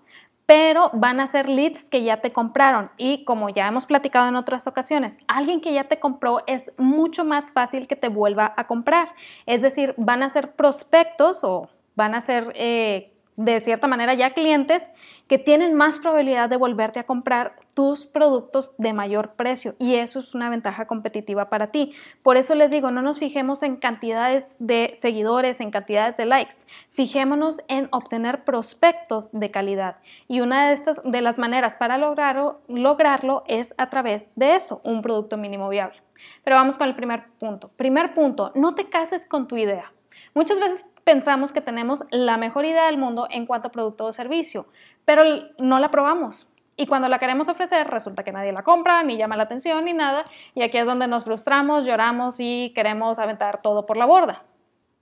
pero 0.52 0.90
van 0.92 1.22
a 1.22 1.28
ser 1.28 1.48
leads 1.48 1.86
que 1.86 2.04
ya 2.04 2.20
te 2.20 2.34
compraron. 2.34 2.92
Y 2.98 3.24
como 3.24 3.48
ya 3.48 3.70
hemos 3.70 3.86
platicado 3.86 4.28
en 4.28 4.36
otras 4.36 4.68
ocasiones, 4.68 5.18
alguien 5.30 5.62
que 5.62 5.74
ya 5.74 5.86
te 5.86 6.02
compró 6.02 6.42
es 6.46 6.74
mucho 6.78 7.24
más 7.24 7.54
fácil 7.54 7.88
que 7.88 7.96
te 7.96 8.10
vuelva 8.10 8.54
a 8.58 8.68
comprar. 8.68 9.14
Es 9.46 9.62
decir, 9.62 9.94
van 9.96 10.24
a 10.24 10.28
ser 10.28 10.52
prospectos 10.52 11.46
o 11.46 11.70
van 11.96 12.16
a 12.16 12.20
ser 12.20 12.52
eh, 12.56 13.11
de 13.38 13.60
cierta 13.60 13.88
manera 13.88 14.14
ya 14.14 14.34
clientes 14.34 14.90
que 15.28 15.38
tienen 15.38 15.74
más 15.74 15.98
probabilidad 15.98 16.50
de 16.50 16.58
volverte 16.58 17.00
a 17.00 17.04
comprar 17.04 17.56
tus 17.74 18.06
productos 18.06 18.74
de 18.78 18.92
mayor 18.94 19.34
precio 19.36 19.76
y 19.80 19.96
eso 19.96 20.20
es 20.20 20.36
una 20.36 20.50
ventaja 20.50 20.86
competitiva 20.88 21.50
para 21.50 21.68
ti. 21.68 21.94
Por 22.22 22.38
eso 22.38 22.54
les 22.56 22.72
digo, 22.72 22.92
no 22.92 23.02
nos 23.02 23.20
fijemos 23.20 23.64
en 23.64 23.78
cantidades 23.78 24.56
de 24.60 24.92
seguidores, 24.96 25.62
en 25.62 25.72
cantidades 25.72 26.18
de 26.18 26.26
likes, 26.26 26.58
fijémonos 26.92 27.62
en 27.68 27.88
obtener 27.92 28.44
prospectos 28.44 29.32
de 29.32 29.52
calidad 29.52 29.98
y 30.28 30.42
una 30.42 30.68
de 30.68 30.74
estas 30.74 31.02
de 31.04 31.22
las 31.22 31.38
maneras 31.38 31.76
para 31.78 31.98
lograrlo, 31.98 32.60
lograrlo 32.68 33.44
es 33.48 33.74
a 33.78 33.90
través 33.90 34.28
de 34.36 34.56
eso, 34.56 34.82
un 34.84 35.02
producto 35.02 35.38
mínimo 35.38 35.70
viable. 35.70 36.02
Pero 36.44 36.58
vamos 36.58 36.78
con 36.78 36.88
el 36.88 36.96
primer 36.96 37.30
punto. 37.40 37.70
Primer 37.78 38.14
punto, 38.14 38.52
no 38.56 38.76
te 38.76 38.90
cases 38.90 39.26
con 39.26 39.48
tu 39.48 39.58
idea. 39.58 39.92
Muchas 40.34 40.60
veces 40.60 40.86
pensamos 41.04 41.52
que 41.52 41.62
tenemos 41.62 42.04
la 42.12 42.38
mejor 42.38 42.66
idea 42.66 42.86
del 42.86 42.98
mundo 42.98 43.28
en 43.30 43.46
cuanto 43.46 43.70
a 43.70 43.72
producto 43.72 44.06
o 44.06 44.12
servicio, 44.12 44.68
pero 45.06 45.24
no 45.58 45.80
la 45.80 45.92
probamos. 45.92 46.48
Y 46.78 46.88
cuando 46.88 47.08
la 47.10 47.20
queremos 47.20 47.50
ofrecer, 47.50 47.88
resulta 47.88 48.24
que 48.24 48.32
nadie 48.32 48.52
la 48.52 48.64
compra, 48.64 49.04
ni 49.04 49.18
llama 49.18 49.38
la 49.38 49.44
atención, 49.44 49.86
ni 49.86 49.94
nada. 49.94 50.24
Y 50.56 50.64
aquí 50.64 50.78
es 50.78 50.88
donde 50.88 51.08
nos 51.08 51.26
frustramos, 51.26 51.86
lloramos 51.86 52.38
y 52.40 52.72
queremos 52.74 53.20
aventar 53.20 53.62
todo 53.62 53.86
por 53.86 53.98
la 53.98 54.06
borda. 54.06 54.44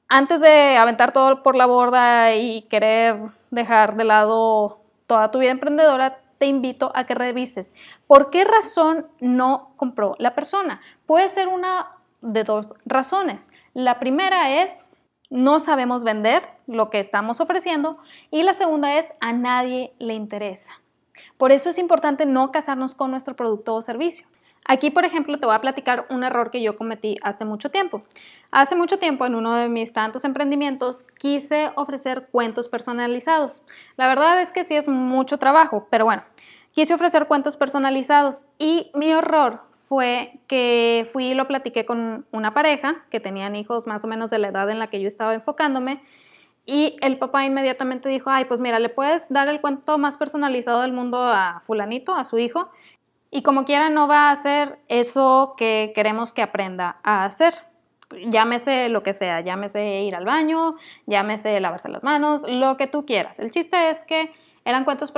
Antes 0.09 0.41
de 0.41 0.75
aventar 0.75 1.13
todo 1.13 1.43
por 1.43 1.55
la 1.55 1.67
borda 1.67 2.35
y 2.35 2.63
querer 2.63 3.17
dejar 3.51 3.95
de 3.95 4.03
lado 4.03 4.81
toda 5.05 5.31
tu 5.31 5.39
vida 5.39 5.51
emprendedora, 5.51 6.19
te 6.39 6.47
invito 6.47 6.91
a 6.95 7.05
que 7.05 7.13
revises 7.13 7.73
por 8.07 8.29
qué 8.29 8.45
razón 8.45 9.05
no 9.19 9.73
compró 9.75 10.15
la 10.17 10.33
persona. 10.33 10.81
Puede 11.05 11.29
ser 11.29 11.47
una 11.47 11.91
de 12.21 12.43
dos 12.43 12.73
razones. 12.85 13.51
La 13.73 13.99
primera 13.99 14.63
es 14.63 14.88
no 15.29 15.59
sabemos 15.59 16.03
vender 16.03 16.43
lo 16.67 16.89
que 16.89 16.99
estamos 16.99 17.39
ofreciendo 17.39 17.97
y 18.31 18.43
la 18.43 18.53
segunda 18.53 18.97
es 18.97 19.13
a 19.19 19.33
nadie 19.33 19.93
le 19.99 20.13
interesa. 20.13 20.81
Por 21.37 21.51
eso 21.51 21.69
es 21.69 21.77
importante 21.77 22.25
no 22.25 22.51
casarnos 22.51 22.95
con 22.95 23.11
nuestro 23.11 23.35
producto 23.35 23.75
o 23.75 23.81
servicio. 23.81 24.27
Aquí, 24.65 24.91
por 24.91 25.03
ejemplo, 25.03 25.37
te 25.39 25.45
voy 25.45 25.55
a 25.55 25.61
platicar 25.61 26.05
un 26.09 26.23
error 26.23 26.51
que 26.51 26.61
yo 26.61 26.75
cometí 26.75 27.17
hace 27.23 27.43
mucho 27.43 27.71
tiempo. 27.71 28.03
Hace 28.51 28.75
mucho 28.75 28.99
tiempo, 28.99 29.25
en 29.25 29.35
uno 29.35 29.55
de 29.55 29.67
mis 29.67 29.93
tantos 29.93 30.25
emprendimientos, 30.25 31.05
quise 31.17 31.71
ofrecer 31.75 32.27
cuentos 32.31 32.67
personalizados. 32.67 33.63
La 33.97 34.07
verdad 34.07 34.41
es 34.41 34.51
que 34.51 34.63
sí 34.63 34.75
es 34.75 34.87
mucho 34.87 35.39
trabajo, 35.39 35.87
pero 35.89 36.05
bueno, 36.05 36.23
quise 36.71 36.93
ofrecer 36.93 37.27
cuentos 37.27 37.57
personalizados 37.57 38.45
y 38.59 38.91
mi 38.93 39.11
error 39.11 39.61
fue 39.89 40.39
que 40.47 41.09
fui 41.11 41.31
y 41.31 41.33
lo 41.33 41.47
platiqué 41.47 41.83
con 41.83 42.25
una 42.31 42.53
pareja 42.53 43.03
que 43.09 43.19
tenían 43.19 43.55
hijos 43.55 43.87
más 43.87 44.05
o 44.05 44.07
menos 44.07 44.29
de 44.29 44.37
la 44.37 44.49
edad 44.49 44.69
en 44.69 44.77
la 44.77 44.87
que 44.87 45.01
yo 45.01 45.07
estaba 45.07 45.33
enfocándome. 45.33 46.01
Y 46.65 46.95
el 47.01 47.17
papá 47.17 47.43
inmediatamente 47.43 48.07
dijo, 48.07 48.29
ay, 48.29 48.45
pues 48.45 48.59
mira, 48.59 48.77
le 48.77 48.89
puedes 48.89 49.27
dar 49.29 49.47
el 49.47 49.59
cuento 49.59 49.97
más 49.97 50.17
personalizado 50.17 50.81
del 50.81 50.93
mundo 50.93 51.23
a 51.23 51.63
fulanito, 51.65 52.13
a 52.13 52.23
su 52.23 52.37
hijo, 52.37 52.69
y 53.31 53.41
como 53.41 53.65
quiera 53.65 53.89
no 53.89 54.07
va 54.07 54.29
a 54.29 54.31
hacer 54.31 54.77
eso 54.87 55.55
que 55.57 55.91
queremos 55.95 56.33
que 56.33 56.43
aprenda 56.43 56.97
a 57.03 57.25
hacer. 57.25 57.55
Llámese 58.27 58.89
lo 58.89 59.01
que 59.01 59.15
sea, 59.15 59.41
llámese 59.41 60.01
ir 60.01 60.15
al 60.15 60.25
baño, 60.25 60.75
llámese 61.07 61.59
lavarse 61.59 61.89
las 61.89 62.03
manos, 62.03 62.43
lo 62.47 62.77
que 62.77 62.85
tú 62.85 63.07
quieras. 63.07 63.39
El 63.39 63.49
chiste 63.49 63.89
es 63.89 64.03
que 64.03 64.31
eran 64.65 64.85
cuentos 64.85 65.11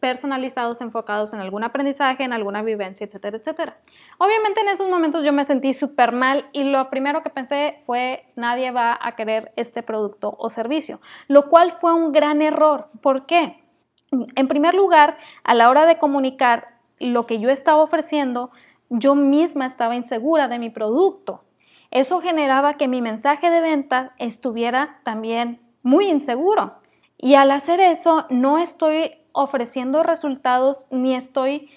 personalizados 0.00 0.80
enfocados 0.80 1.32
en 1.32 1.40
algún 1.40 1.64
aprendizaje, 1.64 2.24
en 2.24 2.32
alguna 2.32 2.62
vivencia, 2.62 3.06
etcétera, 3.06 3.38
etcétera. 3.38 3.78
Obviamente 4.18 4.60
en 4.60 4.68
esos 4.68 4.88
momentos 4.88 5.24
yo 5.24 5.32
me 5.32 5.44
sentí 5.44 5.74
súper 5.74 6.12
mal 6.12 6.46
y 6.52 6.64
lo 6.64 6.88
primero 6.90 7.22
que 7.22 7.30
pensé 7.30 7.80
fue 7.84 8.32
nadie 8.36 8.70
va 8.70 8.98
a 9.00 9.16
querer 9.16 9.52
este 9.56 9.82
producto 9.82 10.36
o 10.38 10.50
servicio, 10.50 11.00
lo 11.28 11.48
cual 11.48 11.72
fue 11.72 11.92
un 11.92 12.12
gran 12.12 12.42
error. 12.42 12.88
¿Por 13.00 13.26
qué? 13.26 13.62
En 14.10 14.48
primer 14.48 14.74
lugar, 14.74 15.18
a 15.42 15.54
la 15.54 15.68
hora 15.68 15.84
de 15.86 15.98
comunicar 15.98 16.68
lo 16.98 17.26
que 17.26 17.40
yo 17.40 17.50
estaba 17.50 17.82
ofreciendo, 17.82 18.50
yo 18.88 19.14
misma 19.14 19.66
estaba 19.66 19.96
insegura 19.96 20.48
de 20.48 20.58
mi 20.58 20.70
producto. 20.70 21.42
Eso 21.90 22.20
generaba 22.20 22.74
que 22.74 22.88
mi 22.88 23.02
mensaje 23.02 23.50
de 23.50 23.60
venta 23.60 24.14
estuviera 24.18 25.00
también 25.02 25.60
muy 25.82 26.08
inseguro. 26.08 26.74
Y 27.18 27.34
al 27.34 27.50
hacer 27.50 27.80
eso, 27.80 28.26
no 28.30 28.58
estoy 28.58 29.14
ofreciendo 29.32 30.02
resultados 30.02 30.86
ni 30.90 31.14
estoy 31.14 31.70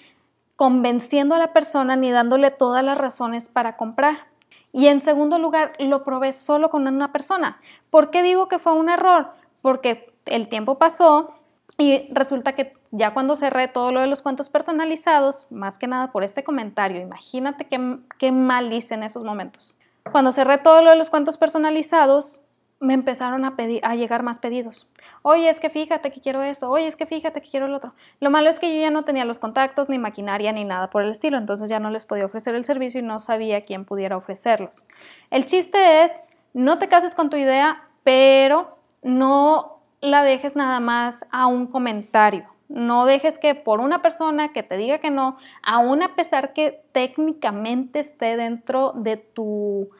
convenciendo 0.56 1.34
a 1.34 1.38
la 1.38 1.52
persona 1.52 1.96
ni 1.96 2.10
dándole 2.10 2.50
todas 2.50 2.84
las 2.84 2.98
razones 2.98 3.48
para 3.48 3.76
comprar. 3.76 4.26
Y 4.72 4.86
en 4.86 5.00
segundo 5.00 5.38
lugar, 5.38 5.72
lo 5.78 6.04
probé 6.04 6.32
solo 6.32 6.70
con 6.70 6.86
una 6.86 7.12
persona. 7.12 7.60
¿Por 7.90 8.10
qué 8.10 8.22
digo 8.22 8.48
que 8.48 8.58
fue 8.58 8.72
un 8.72 8.88
error? 8.88 9.30
Porque 9.62 10.12
el 10.26 10.48
tiempo 10.48 10.78
pasó 10.78 11.34
y 11.78 12.12
resulta 12.12 12.54
que 12.54 12.74
ya 12.90 13.14
cuando 13.14 13.36
cerré 13.36 13.68
todo 13.68 13.90
lo 13.92 14.00
de 14.00 14.06
los 14.06 14.22
cuentos 14.22 14.48
personalizados, 14.48 15.46
más 15.50 15.78
que 15.78 15.86
nada 15.86 16.12
por 16.12 16.24
este 16.24 16.44
comentario, 16.44 17.00
imagínate 17.00 17.66
qué, 17.66 17.98
qué 18.18 18.32
mal 18.32 18.72
hice 18.72 18.94
en 18.94 19.02
esos 19.02 19.24
momentos. 19.24 19.76
Cuando 20.12 20.32
cerré 20.32 20.58
todo 20.58 20.82
lo 20.82 20.90
de 20.90 20.96
los 20.96 21.10
cuentos 21.10 21.36
personalizados, 21.36 22.42
me 22.80 22.94
empezaron 22.94 23.44
a, 23.44 23.56
pedir, 23.56 23.84
a 23.84 23.94
llegar 23.94 24.22
más 24.22 24.38
pedidos. 24.38 24.90
Oye, 25.20 25.50
es 25.50 25.60
que 25.60 25.68
fíjate 25.68 26.10
que 26.10 26.20
quiero 26.20 26.42
esto, 26.42 26.70
oye, 26.70 26.86
es 26.86 26.96
que 26.96 27.04
fíjate 27.04 27.42
que 27.42 27.50
quiero 27.50 27.68
lo 27.68 27.76
otro. 27.76 27.92
Lo 28.20 28.30
malo 28.30 28.48
es 28.48 28.58
que 28.58 28.74
yo 28.74 28.80
ya 28.80 28.90
no 28.90 29.04
tenía 29.04 29.26
los 29.26 29.38
contactos, 29.38 29.90
ni 29.90 29.98
maquinaria, 29.98 30.50
ni 30.52 30.64
nada 30.64 30.88
por 30.88 31.02
el 31.02 31.10
estilo, 31.10 31.36
entonces 31.36 31.68
ya 31.68 31.78
no 31.78 31.90
les 31.90 32.06
podía 32.06 32.24
ofrecer 32.24 32.54
el 32.54 32.64
servicio 32.64 33.00
y 33.00 33.04
no 33.04 33.20
sabía 33.20 33.66
quién 33.66 33.84
pudiera 33.84 34.16
ofrecerlos. 34.16 34.86
El 35.30 35.44
chiste 35.44 36.04
es, 36.04 36.20
no 36.54 36.78
te 36.78 36.88
cases 36.88 37.14
con 37.14 37.28
tu 37.28 37.36
idea, 37.36 37.84
pero 38.02 38.78
no 39.02 39.80
la 40.00 40.22
dejes 40.22 40.56
nada 40.56 40.80
más 40.80 41.26
a 41.30 41.46
un 41.46 41.66
comentario. 41.66 42.46
No 42.70 43.04
dejes 43.04 43.38
que 43.38 43.54
por 43.54 43.80
una 43.80 44.00
persona 44.00 44.52
que 44.52 44.62
te 44.62 44.76
diga 44.78 44.98
que 44.98 45.10
no, 45.10 45.36
aún 45.62 46.02
a 46.02 46.14
pesar 46.14 46.54
que 46.54 46.82
técnicamente 46.92 47.98
esté 47.98 48.36
dentro 48.36 48.92
de 48.94 49.18
tu 49.18 49.90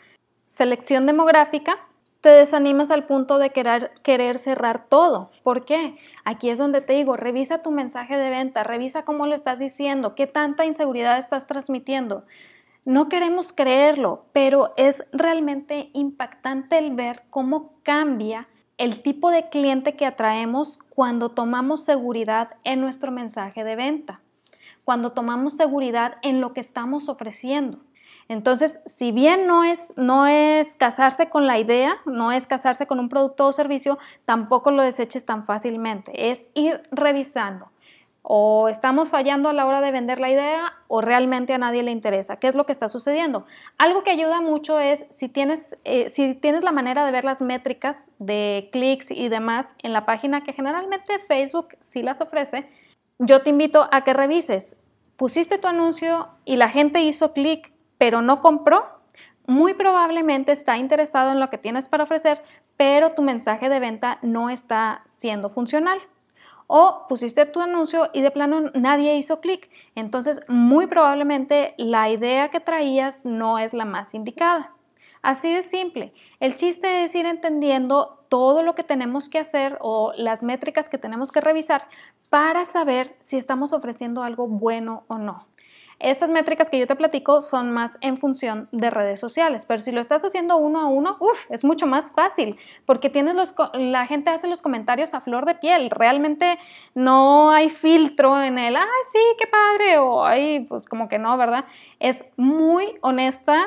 selección 0.48 1.04
demográfica, 1.04 1.78
te 2.20 2.28
desanimas 2.28 2.90
al 2.90 3.06
punto 3.06 3.38
de 3.38 3.50
querer, 3.50 3.92
querer 4.02 4.38
cerrar 4.38 4.86
todo. 4.88 5.30
¿Por 5.42 5.64
qué? 5.64 5.96
Aquí 6.24 6.50
es 6.50 6.58
donde 6.58 6.80
te 6.80 6.92
digo, 6.92 7.16
revisa 7.16 7.62
tu 7.62 7.70
mensaje 7.70 8.16
de 8.16 8.30
venta, 8.30 8.62
revisa 8.62 9.04
cómo 9.04 9.26
lo 9.26 9.34
estás 9.34 9.58
diciendo, 9.58 10.14
qué 10.14 10.26
tanta 10.26 10.64
inseguridad 10.64 11.18
estás 11.18 11.46
transmitiendo. 11.46 12.24
No 12.84 13.08
queremos 13.08 13.52
creerlo, 13.52 14.24
pero 14.32 14.72
es 14.76 15.04
realmente 15.12 15.90
impactante 15.92 16.78
el 16.78 16.94
ver 16.94 17.22
cómo 17.30 17.74
cambia 17.82 18.48
el 18.78 19.02
tipo 19.02 19.30
de 19.30 19.50
cliente 19.50 19.94
que 19.96 20.06
atraemos 20.06 20.78
cuando 20.88 21.30
tomamos 21.30 21.84
seguridad 21.84 22.56
en 22.64 22.80
nuestro 22.80 23.12
mensaje 23.12 23.64
de 23.64 23.76
venta, 23.76 24.22
cuando 24.84 25.12
tomamos 25.12 25.54
seguridad 25.54 26.16
en 26.22 26.40
lo 26.40 26.54
que 26.54 26.60
estamos 26.60 27.10
ofreciendo. 27.10 27.80
Entonces, 28.30 28.78
si 28.86 29.10
bien 29.10 29.48
no 29.48 29.64
es, 29.64 29.92
no 29.96 30.28
es 30.28 30.76
casarse 30.76 31.28
con 31.28 31.48
la 31.48 31.58
idea, 31.58 31.96
no 32.06 32.30
es 32.30 32.46
casarse 32.46 32.86
con 32.86 33.00
un 33.00 33.08
producto 33.08 33.44
o 33.48 33.52
servicio, 33.52 33.98
tampoco 34.24 34.70
lo 34.70 34.84
deseches 34.84 35.26
tan 35.26 35.46
fácilmente. 35.46 36.30
Es 36.30 36.46
ir 36.54 36.80
revisando. 36.92 37.72
O 38.22 38.68
estamos 38.68 39.08
fallando 39.08 39.48
a 39.48 39.52
la 39.52 39.66
hora 39.66 39.80
de 39.80 39.90
vender 39.90 40.20
la 40.20 40.30
idea 40.30 40.74
o 40.86 41.00
realmente 41.00 41.54
a 41.54 41.58
nadie 41.58 41.82
le 41.82 41.90
interesa. 41.90 42.36
¿Qué 42.36 42.46
es 42.46 42.54
lo 42.54 42.66
que 42.66 42.72
está 42.72 42.88
sucediendo? 42.88 43.46
Algo 43.78 44.04
que 44.04 44.12
ayuda 44.12 44.40
mucho 44.40 44.78
es 44.78 45.06
si 45.10 45.28
tienes, 45.28 45.76
eh, 45.82 46.08
si 46.08 46.36
tienes 46.36 46.62
la 46.62 46.70
manera 46.70 47.04
de 47.04 47.10
ver 47.10 47.24
las 47.24 47.42
métricas 47.42 48.06
de 48.20 48.68
clics 48.70 49.10
y 49.10 49.28
demás 49.28 49.66
en 49.82 49.92
la 49.92 50.06
página 50.06 50.44
que 50.44 50.52
generalmente 50.52 51.18
Facebook 51.26 51.76
sí 51.80 52.04
las 52.04 52.20
ofrece, 52.20 52.68
yo 53.18 53.42
te 53.42 53.50
invito 53.50 53.88
a 53.90 54.04
que 54.04 54.14
revises. 54.14 54.76
Pusiste 55.16 55.58
tu 55.58 55.66
anuncio 55.66 56.28
y 56.44 56.54
la 56.54 56.68
gente 56.68 57.02
hizo 57.02 57.32
clic 57.32 57.72
pero 58.00 58.22
no 58.22 58.40
compró, 58.40 58.86
muy 59.46 59.74
probablemente 59.74 60.52
está 60.52 60.78
interesado 60.78 61.32
en 61.32 61.38
lo 61.38 61.50
que 61.50 61.58
tienes 61.58 61.86
para 61.86 62.04
ofrecer, 62.04 62.42
pero 62.78 63.10
tu 63.10 63.20
mensaje 63.20 63.68
de 63.68 63.78
venta 63.78 64.18
no 64.22 64.48
está 64.48 65.02
siendo 65.04 65.50
funcional. 65.50 65.98
O 66.66 67.04
pusiste 67.10 67.44
tu 67.44 67.60
anuncio 67.60 68.08
y 68.14 68.22
de 68.22 68.30
plano 68.30 68.70
nadie 68.72 69.18
hizo 69.18 69.42
clic. 69.42 69.68
Entonces, 69.94 70.40
muy 70.48 70.86
probablemente 70.86 71.74
la 71.76 72.08
idea 72.08 72.48
que 72.48 72.60
traías 72.60 73.26
no 73.26 73.58
es 73.58 73.74
la 73.74 73.84
más 73.84 74.14
indicada. 74.14 74.72
Así 75.20 75.52
de 75.52 75.62
simple. 75.62 76.14
El 76.38 76.56
chiste 76.56 77.04
es 77.04 77.14
ir 77.14 77.26
entendiendo 77.26 78.24
todo 78.30 78.62
lo 78.62 78.74
que 78.74 78.82
tenemos 78.82 79.28
que 79.28 79.40
hacer 79.40 79.76
o 79.80 80.14
las 80.16 80.42
métricas 80.42 80.88
que 80.88 80.96
tenemos 80.96 81.32
que 81.32 81.42
revisar 81.42 81.86
para 82.30 82.64
saber 82.64 83.14
si 83.20 83.36
estamos 83.36 83.74
ofreciendo 83.74 84.22
algo 84.22 84.46
bueno 84.48 85.04
o 85.08 85.18
no. 85.18 85.49
Estas 86.00 86.30
métricas 86.30 86.70
que 86.70 86.78
yo 86.78 86.86
te 86.86 86.96
platico 86.96 87.42
son 87.42 87.72
más 87.72 87.98
en 88.00 88.16
función 88.16 88.70
de 88.72 88.88
redes 88.88 89.20
sociales, 89.20 89.66
pero 89.66 89.82
si 89.82 89.92
lo 89.92 90.00
estás 90.00 90.24
haciendo 90.24 90.56
uno 90.56 90.80
a 90.80 90.86
uno, 90.86 91.18
es 91.50 91.62
mucho 91.62 91.86
más 91.86 92.10
fácil, 92.12 92.56
porque 92.86 93.10
tienes 93.10 93.34
los, 93.34 93.54
la 93.74 94.06
gente 94.06 94.30
hace 94.30 94.48
los 94.48 94.62
comentarios 94.62 95.12
a 95.12 95.20
flor 95.20 95.44
de 95.44 95.56
piel, 95.56 95.90
realmente 95.90 96.58
no 96.94 97.50
hay 97.50 97.68
filtro 97.68 98.42
en 98.42 98.58
el, 98.58 98.76
ay, 98.76 98.86
sí, 99.12 99.18
qué 99.38 99.46
padre, 99.46 99.98
o 99.98 100.24
ay, 100.24 100.60
pues 100.60 100.86
como 100.86 101.06
que 101.06 101.18
no, 101.18 101.36
¿verdad? 101.36 101.66
Es 101.98 102.24
muy 102.38 102.96
honesta 103.02 103.66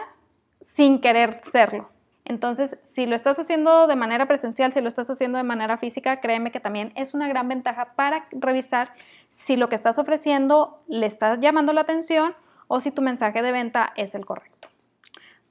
sin 0.60 1.02
querer 1.02 1.40
serlo. 1.44 1.93
Entonces, 2.26 2.78
si 2.84 3.06
lo 3.06 3.16
estás 3.16 3.38
haciendo 3.38 3.88
de 3.88 3.96
manera 3.96 4.28
presencial, 4.28 4.74
si 4.74 4.82
lo 4.82 4.88
estás 4.88 5.10
haciendo 5.10 5.38
de 5.38 5.44
manera 5.44 5.78
física, 5.78 6.22
créeme 6.22 6.52
que 6.52 6.60
también 6.60 6.94
es 6.96 7.14
una 7.14 7.28
gran 7.28 7.50
ventaja 7.50 7.94
para 7.96 8.28
revisar 8.32 8.94
si 9.30 9.58
lo 9.58 9.68
que 9.68 9.76
estás 9.76 9.98
ofreciendo 9.98 10.82
le 10.88 11.06
está 11.06 11.36
llamando 11.36 11.74
la 11.74 11.82
atención 11.82 12.34
o 12.68 12.80
si 12.80 12.92
tu 12.92 13.02
mensaje 13.02 13.42
de 13.42 13.52
venta 13.52 13.92
es 13.98 14.16
el 14.16 14.26
correcto. 14.26 14.70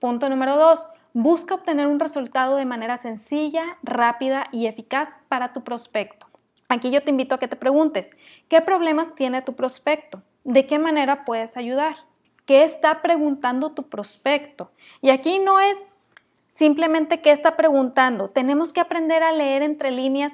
Punto 0.01 0.29
número 0.29 0.57
dos, 0.57 0.89
busca 1.13 1.55
obtener 1.55 1.87
un 1.87 2.01
resultado 2.01 2.57
de 2.57 2.65
manera 2.65 2.97
sencilla, 2.97 3.77
rápida 3.83 4.47
y 4.51 4.67
eficaz 4.67 5.21
para 5.29 5.53
tu 5.53 5.63
prospecto. 5.63 6.27
Aquí 6.69 6.91
yo 6.91 7.03
te 7.03 7.11
invito 7.11 7.35
a 7.35 7.39
que 7.39 7.49
te 7.49 7.57
preguntes, 7.57 8.11
¿qué 8.49 8.63
problemas 8.63 9.15
tiene 9.15 9.43
tu 9.43 9.55
prospecto? 9.55 10.23
¿De 10.43 10.67
qué 10.67 10.79
manera 10.79 11.27
puedes 11.27 11.59
ayudar? 11.59 11.97
¿Qué 12.47 12.65
está 12.65 13.03
preguntando 13.03 13.73
tu 13.73 13.89
prospecto? 13.91 14.73
Y 15.03 15.11
aquí 15.11 15.39
no 15.39 15.61
es 15.61 15.99
simplemente 16.53 17.21
qué 17.21 17.33
está 17.33 17.57
preguntando. 17.57 18.29
Tenemos 18.29 18.73
que 18.73 18.81
aprender 18.81 19.23
a 19.23 19.33
leer 19.33 19.63
entre 19.63 19.91
líneas 19.91 20.33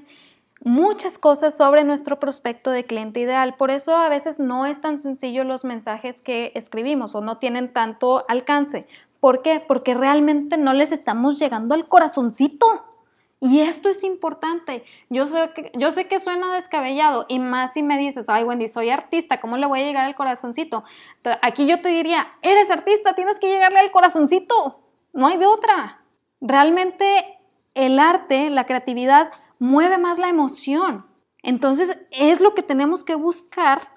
muchas 0.64 1.16
cosas 1.16 1.56
sobre 1.56 1.84
nuestro 1.84 2.18
prospecto 2.18 2.70
de 2.72 2.84
cliente 2.84 3.20
ideal. 3.20 3.54
Por 3.54 3.70
eso 3.70 3.96
a 3.96 4.08
veces 4.08 4.40
no 4.40 4.66
es 4.66 4.80
tan 4.80 4.98
sencillo 4.98 5.44
los 5.44 5.64
mensajes 5.64 6.20
que 6.20 6.50
escribimos 6.56 7.14
o 7.14 7.20
no 7.20 7.38
tienen 7.38 7.72
tanto 7.72 8.24
alcance. 8.28 8.86
¿Por 9.20 9.42
qué? 9.42 9.62
Porque 9.66 9.94
realmente 9.94 10.56
no 10.56 10.72
les 10.72 10.90
estamos 10.90 11.38
llegando 11.38 11.74
al 11.74 11.88
corazoncito. 11.88 12.84
Y 13.40 13.60
esto 13.60 13.88
es 13.88 14.02
importante. 14.02 14.82
Yo 15.10 15.28
sé, 15.28 15.50
que, 15.54 15.70
yo 15.76 15.92
sé 15.92 16.08
que 16.08 16.18
suena 16.18 16.52
descabellado 16.52 17.26
y 17.28 17.38
más 17.38 17.74
si 17.74 17.84
me 17.84 17.96
dices, 17.96 18.24
ay 18.28 18.42
Wendy, 18.42 18.66
soy 18.66 18.90
artista, 18.90 19.40
¿cómo 19.40 19.56
le 19.56 19.66
voy 19.66 19.80
a 19.80 19.84
llegar 19.84 20.04
al 20.04 20.16
corazoncito? 20.16 20.82
Aquí 21.42 21.68
yo 21.68 21.80
te 21.80 21.90
diría, 21.90 22.26
eres 22.42 22.68
artista, 22.72 23.14
tienes 23.14 23.38
que 23.38 23.46
llegarle 23.46 23.78
al 23.78 23.92
corazoncito. 23.92 24.80
No 25.12 25.28
hay 25.28 25.38
de 25.38 25.46
otra. 25.46 26.00
Realmente 26.40 27.38
el 27.74 27.98
arte, 27.98 28.50
la 28.50 28.64
creatividad, 28.64 29.30
mueve 29.58 29.98
más 29.98 30.18
la 30.18 30.28
emoción. 30.28 31.06
Entonces 31.42 31.96
es 32.10 32.40
lo 32.40 32.54
que 32.54 32.62
tenemos 32.62 33.04
que 33.04 33.14
buscar 33.14 33.88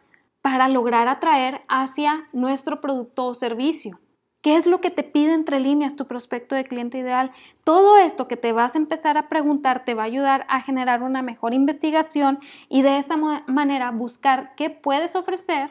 para 0.41 0.67
lograr 0.67 1.07
atraer 1.07 1.61
hacia 1.67 2.27
nuestro 2.33 2.81
producto 2.81 3.27
o 3.27 3.33
servicio. 3.33 3.99
¿Qué 4.41 4.55
es 4.55 4.65
lo 4.65 4.81
que 4.81 4.89
te 4.89 5.03
pide 5.03 5.33
entre 5.33 5.59
líneas 5.59 5.95
tu 5.95 6.07
prospecto 6.07 6.55
de 6.55 6.63
cliente 6.63 6.97
ideal? 6.97 7.31
Todo 7.63 7.97
esto 7.97 8.27
que 8.27 8.37
te 8.37 8.53
vas 8.53 8.73
a 8.73 8.79
empezar 8.79 9.15
a 9.17 9.29
preguntar 9.29 9.85
te 9.85 9.93
va 9.93 10.01
a 10.01 10.07
ayudar 10.07 10.47
a 10.49 10.61
generar 10.61 11.03
una 11.03 11.21
mejor 11.21 11.53
investigación 11.53 12.39
y 12.67 12.81
de 12.81 12.97
esta 12.97 13.17
manera 13.17 13.91
buscar 13.91 14.55
qué 14.55 14.71
puedes 14.71 15.15
ofrecer 15.15 15.69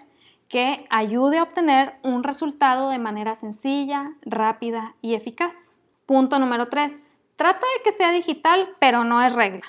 que 0.48 0.86
ayude 0.88 1.38
a 1.38 1.44
obtener 1.44 1.94
un 2.04 2.22
resultado 2.22 2.90
de 2.90 2.98
manera 2.98 3.34
sencilla, 3.34 4.12
rápida 4.22 4.94
y 5.00 5.14
eficaz. 5.14 5.74
Punto 6.10 6.40
número 6.40 6.66
tres, 6.66 6.98
trata 7.36 7.60
de 7.60 7.84
que 7.84 7.92
sea 7.92 8.10
digital, 8.10 8.70
pero 8.80 9.04
no 9.04 9.22
es 9.22 9.32
regla. 9.32 9.62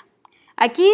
Aquí 0.57 0.89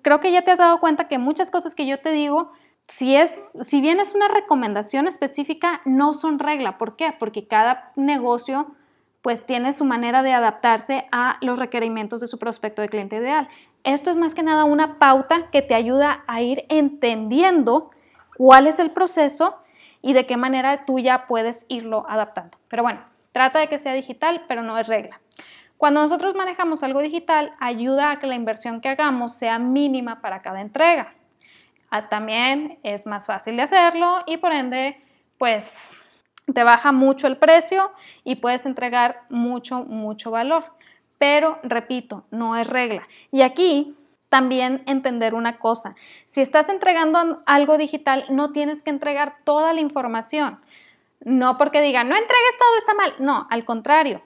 creo 0.00 0.20
que 0.20 0.32
ya 0.32 0.40
te 0.40 0.52
has 0.52 0.56
dado 0.56 0.80
cuenta 0.80 1.06
que 1.06 1.18
muchas 1.18 1.50
cosas 1.50 1.74
que 1.74 1.86
yo 1.86 2.00
te 2.00 2.12
digo, 2.12 2.50
si, 2.88 3.14
es, 3.14 3.30
si 3.60 3.82
bien 3.82 4.00
es 4.00 4.14
una 4.14 4.28
recomendación 4.28 5.06
específica, 5.06 5.82
no 5.84 6.14
son 6.14 6.38
regla. 6.38 6.78
¿Por 6.78 6.96
qué? 6.96 7.12
Porque 7.18 7.46
cada 7.46 7.92
negocio 7.94 8.68
pues 9.20 9.44
tiene 9.44 9.74
su 9.74 9.84
manera 9.84 10.22
de 10.22 10.32
adaptarse 10.32 11.06
a 11.12 11.36
los 11.42 11.58
requerimientos 11.58 12.22
de 12.22 12.26
su 12.26 12.38
prospecto 12.38 12.80
de 12.80 12.88
cliente 12.88 13.16
ideal. 13.16 13.50
Esto 13.84 14.10
es 14.10 14.16
más 14.16 14.34
que 14.34 14.42
nada 14.42 14.64
una 14.64 14.98
pauta 14.98 15.50
que 15.50 15.60
te 15.60 15.74
ayuda 15.74 16.24
a 16.26 16.40
ir 16.40 16.64
entendiendo 16.70 17.90
cuál 18.38 18.66
es 18.66 18.78
el 18.78 18.92
proceso 18.92 19.56
y 20.00 20.14
de 20.14 20.24
qué 20.24 20.38
manera 20.38 20.86
tú 20.86 20.98
ya 20.98 21.26
puedes 21.26 21.66
irlo 21.68 22.06
adaptando. 22.08 22.56
Pero 22.68 22.82
bueno, 22.82 23.00
Trata 23.36 23.58
de 23.58 23.68
que 23.68 23.76
sea 23.76 23.92
digital, 23.92 24.46
pero 24.48 24.62
no 24.62 24.78
es 24.78 24.88
regla. 24.88 25.20
Cuando 25.76 26.00
nosotros 26.00 26.34
manejamos 26.34 26.82
algo 26.82 27.02
digital, 27.02 27.52
ayuda 27.60 28.10
a 28.10 28.18
que 28.18 28.26
la 28.26 28.34
inversión 28.34 28.80
que 28.80 28.88
hagamos 28.88 29.34
sea 29.34 29.58
mínima 29.58 30.22
para 30.22 30.40
cada 30.40 30.62
entrega. 30.62 31.12
Ah, 31.90 32.08
también 32.08 32.78
es 32.82 33.04
más 33.04 33.26
fácil 33.26 33.58
de 33.58 33.64
hacerlo 33.64 34.20
y 34.24 34.38
por 34.38 34.52
ende, 34.52 34.98
pues 35.36 35.90
te 36.54 36.64
baja 36.64 36.92
mucho 36.92 37.26
el 37.26 37.36
precio 37.36 37.92
y 38.24 38.36
puedes 38.36 38.64
entregar 38.64 39.24
mucho, 39.28 39.84
mucho 39.84 40.30
valor. 40.30 40.72
Pero, 41.18 41.58
repito, 41.62 42.24
no 42.30 42.56
es 42.56 42.66
regla. 42.66 43.06
Y 43.30 43.42
aquí 43.42 43.98
también 44.30 44.82
entender 44.86 45.34
una 45.34 45.58
cosa. 45.58 45.94
Si 46.24 46.40
estás 46.40 46.70
entregando 46.70 47.42
algo 47.44 47.76
digital, 47.76 48.24
no 48.30 48.52
tienes 48.52 48.82
que 48.82 48.88
entregar 48.88 49.36
toda 49.44 49.74
la 49.74 49.82
información. 49.82 50.58
No 51.20 51.58
porque 51.58 51.80
digan, 51.80 52.08
no 52.08 52.16
entregues 52.16 52.58
todo, 52.58 52.76
está 52.78 52.94
mal. 52.94 53.14
No, 53.18 53.46
al 53.50 53.64
contrario. 53.64 54.22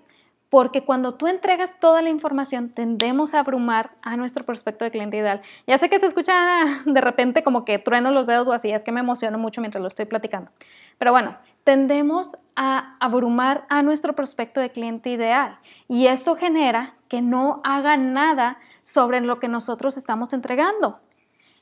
Porque 0.51 0.85
cuando 0.85 1.15
tú 1.15 1.29
entregas 1.29 1.79
toda 1.79 2.03
la 2.03 2.11
información, 2.11 2.71
tendemos 2.71 3.35
a 3.35 3.39
abrumar 3.39 3.93
a 4.03 4.17
nuestro 4.17 4.45
prospecto 4.45 4.85
de 4.85 4.91
cliente 4.91 5.17
ideal. 5.17 5.43
Ya 5.69 5.79
sé 5.79 5.89
que 5.89 6.01
se 6.01 6.07
escucha 6.07 6.35
de 6.85 7.01
repente 7.01 7.45
como 7.45 7.65
que 7.65 7.79
trueno 7.79 8.11
los 8.11 8.27
dedos 8.27 8.49
o 8.49 8.53
así, 8.53 8.71
es 8.71 8.83
que 8.83 8.91
me 8.91 9.01
emociono 9.01 9.39
mucho 9.39 9.61
mientras 9.61 9.81
lo 9.81 9.87
estoy 9.87 10.07
platicando. 10.07 10.51
Pero 10.99 11.13
bueno, 11.13 11.39
tendemos 11.63 12.37
a 12.57 12.97
abrumar 12.99 13.65
a 13.69 13.83
nuestro 13.83 14.15
prospecto 14.15 14.61
de 14.61 14.71
cliente 14.71 15.11
ideal. 15.11 15.59
Y 15.87 16.09
esto 16.09 16.35
genera 16.35 16.95
que 17.09 17.23
no 17.23 17.61
haga 17.63 17.97
nada 17.97 18.59
sobre 18.83 19.21
lo 19.21 19.39
que 19.39 19.47
nosotros 19.47 19.97
estamos 19.97 20.33
entregando. 20.33 21.01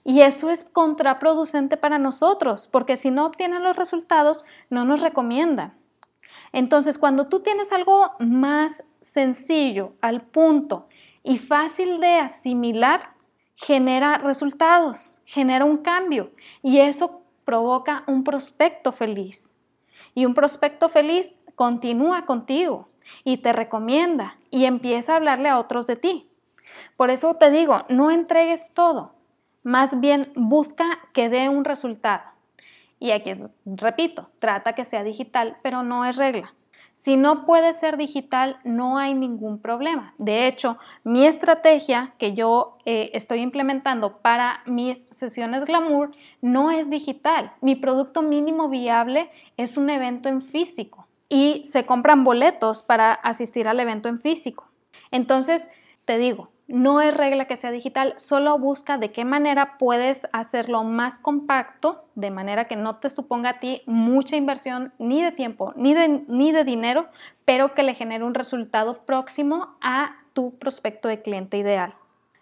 Y 0.04 0.22
eso 0.22 0.50
es 0.50 0.64
contraproducente 0.64 1.76
para 1.76 1.98
nosotros, 1.98 2.68
porque 2.70 2.96
si 2.96 3.11
no 3.11 3.26
obtienen 3.26 3.62
los 3.62 3.76
resultados, 3.76 4.44
no 4.70 4.84
nos 4.84 5.00
recomiendan. 5.00 5.74
Entonces, 6.52 6.98
cuando 6.98 7.28
tú 7.28 7.40
tienes 7.40 7.72
algo 7.72 8.12
más 8.18 8.84
sencillo, 9.00 9.92
al 10.00 10.22
punto 10.22 10.88
y 11.22 11.38
fácil 11.38 12.00
de 12.00 12.18
asimilar, 12.18 13.11
genera 13.56 14.18
resultados, 14.18 15.18
genera 15.24 15.64
un 15.64 15.78
cambio 15.78 16.30
y 16.62 16.78
eso 16.78 17.22
provoca 17.44 18.04
un 18.06 18.24
prospecto 18.24 18.92
feliz. 18.92 19.52
Y 20.14 20.26
un 20.26 20.34
prospecto 20.34 20.88
feliz 20.88 21.34
continúa 21.54 22.24
contigo 22.24 22.88
y 23.24 23.38
te 23.38 23.52
recomienda 23.52 24.37
y 24.50 24.64
empieza 24.64 25.12
a 25.12 25.16
hablarle 25.16 25.48
a 25.48 25.58
otros 25.58 25.87
de 25.87 25.96
ti. 25.96 26.28
Por 26.96 27.11
eso 27.11 27.34
te 27.34 27.50
digo, 27.50 27.84
no 27.88 28.11
entregues 28.11 28.72
todo. 28.74 29.14
Más 29.62 30.00
bien 30.00 30.32
busca 30.34 30.98
que 31.12 31.28
dé 31.28 31.48
un 31.48 31.64
resultado. 31.64 32.22
Y 33.00 33.12
aquí, 33.12 33.32
repito, 33.64 34.30
trata 34.38 34.74
que 34.74 34.84
sea 34.84 35.04
digital, 35.04 35.56
pero 35.62 35.82
no 35.82 36.04
es 36.04 36.16
regla. 36.16 36.54
Si 36.94 37.16
no 37.16 37.46
puede 37.46 37.72
ser 37.74 37.96
digital, 37.96 38.58
no 38.64 38.98
hay 38.98 39.14
ningún 39.14 39.60
problema. 39.60 40.14
De 40.18 40.48
hecho, 40.48 40.78
mi 41.04 41.26
estrategia 41.26 42.12
que 42.18 42.34
yo 42.34 42.76
eh, 42.86 43.10
estoy 43.14 43.40
implementando 43.40 44.18
para 44.18 44.62
mis 44.66 45.06
sesiones 45.12 45.64
glamour 45.64 46.10
no 46.42 46.72
es 46.72 46.90
digital. 46.90 47.52
Mi 47.60 47.76
producto 47.76 48.20
mínimo 48.20 48.68
viable 48.68 49.30
es 49.56 49.76
un 49.76 49.90
evento 49.90 50.28
en 50.28 50.42
físico 50.42 51.06
y 51.28 51.62
se 51.64 51.86
compran 51.86 52.24
boletos 52.24 52.82
para 52.82 53.12
asistir 53.12 53.68
al 53.68 53.78
evento 53.78 54.08
en 54.08 54.18
físico. 54.18 54.66
Entonces, 55.12 55.70
te 56.04 56.18
digo, 56.18 56.50
no 56.68 57.00
es 57.00 57.16
regla 57.16 57.46
que 57.46 57.57
sea 57.57 57.70
digital, 57.70 58.12
solo 58.16 58.59
busca 58.59 58.98
de 58.98 59.11
qué 59.11 59.24
manera 59.24 59.78
puedes 59.78 60.28
hacerlo 60.33 60.85
más 60.85 61.18
compacto, 61.18 62.04
de 62.14 62.31
manera 62.31 62.66
que 62.66 62.76
no 62.76 62.96
te 62.96 63.11
suponga 63.11 63.50
a 63.50 63.61
ti 63.61 63.83
mucha 63.87 64.37
inversión 64.37 64.92
ni 64.98 65.22
de 65.22 65.33
tiempo 65.33 65.72
ni 65.76 65.94
de, 65.94 66.24
ni 66.28 66.52
de 66.52 66.64
dinero, 66.64 67.07
pero 67.46 67.74
que 67.74 67.83
le 67.83 67.94
genere 67.94 68.24
un 68.24 68.35
resultado 68.35 68.94
próximo 69.07 69.76
a 69.81 70.16
tu 70.35 70.59
prospecto 70.59 71.09
de 71.09 71.22
cliente 71.22 71.57
ideal. 71.57 71.94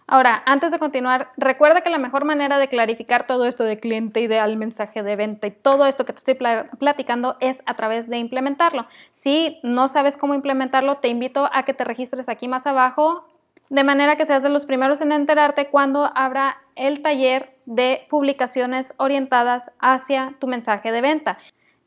Ahora, 0.09 0.43
antes 0.47 0.71
de 0.71 0.79
continuar, 0.79 1.33
recuerda 1.37 1.81
que 1.81 1.91
la 1.91 1.99
mejor 1.99 2.25
manera 2.25 2.59
de 2.59 2.69
clarificar 2.69 3.27
todo 3.27 3.45
esto 3.45 3.65
de 3.65 3.81
cliente 3.81 4.21
ideal, 4.21 4.57
mensaje 4.57 5.03
de 5.03 5.17
venta 5.17 5.49
y 5.49 5.51
todo 5.51 5.85
esto 5.87 6.05
que 6.05 6.13
te 6.13 6.19
estoy 6.19 6.39
platicando 6.79 7.37
es 7.41 7.61
a 7.67 7.75
través 7.75 8.09
de 8.09 8.19
implementarlo. 8.19 8.87
Si 9.11 9.59
no 9.65 9.89
sabes 9.89 10.17
cómo 10.17 10.35
implementarlo, 10.35 10.99
te 10.99 11.09
invito 11.09 11.51
a 11.53 11.65
que 11.65 11.75
te 11.75 11.83
registres 11.83 12.29
aquí 12.29 12.47
más 12.47 12.69
abajo 12.69 13.27
de 13.69 13.85
manera 13.85 14.17
que 14.17 14.27
seas 14.27 14.43
de 14.43 14.49
los 14.49 14.67
primeros 14.67 15.01
en 15.01 15.13
enterarte 15.13 15.69
cuando 15.69 16.11
abra 16.15 16.59
el 16.75 17.03
taller 17.03 17.57
de 17.65 18.07
publicaciones 18.09 18.95
orientadas 18.97 19.71
hacia 19.81 20.35
tu 20.39 20.47
mensaje 20.47 20.93
de 20.93 21.01
venta. 21.01 21.39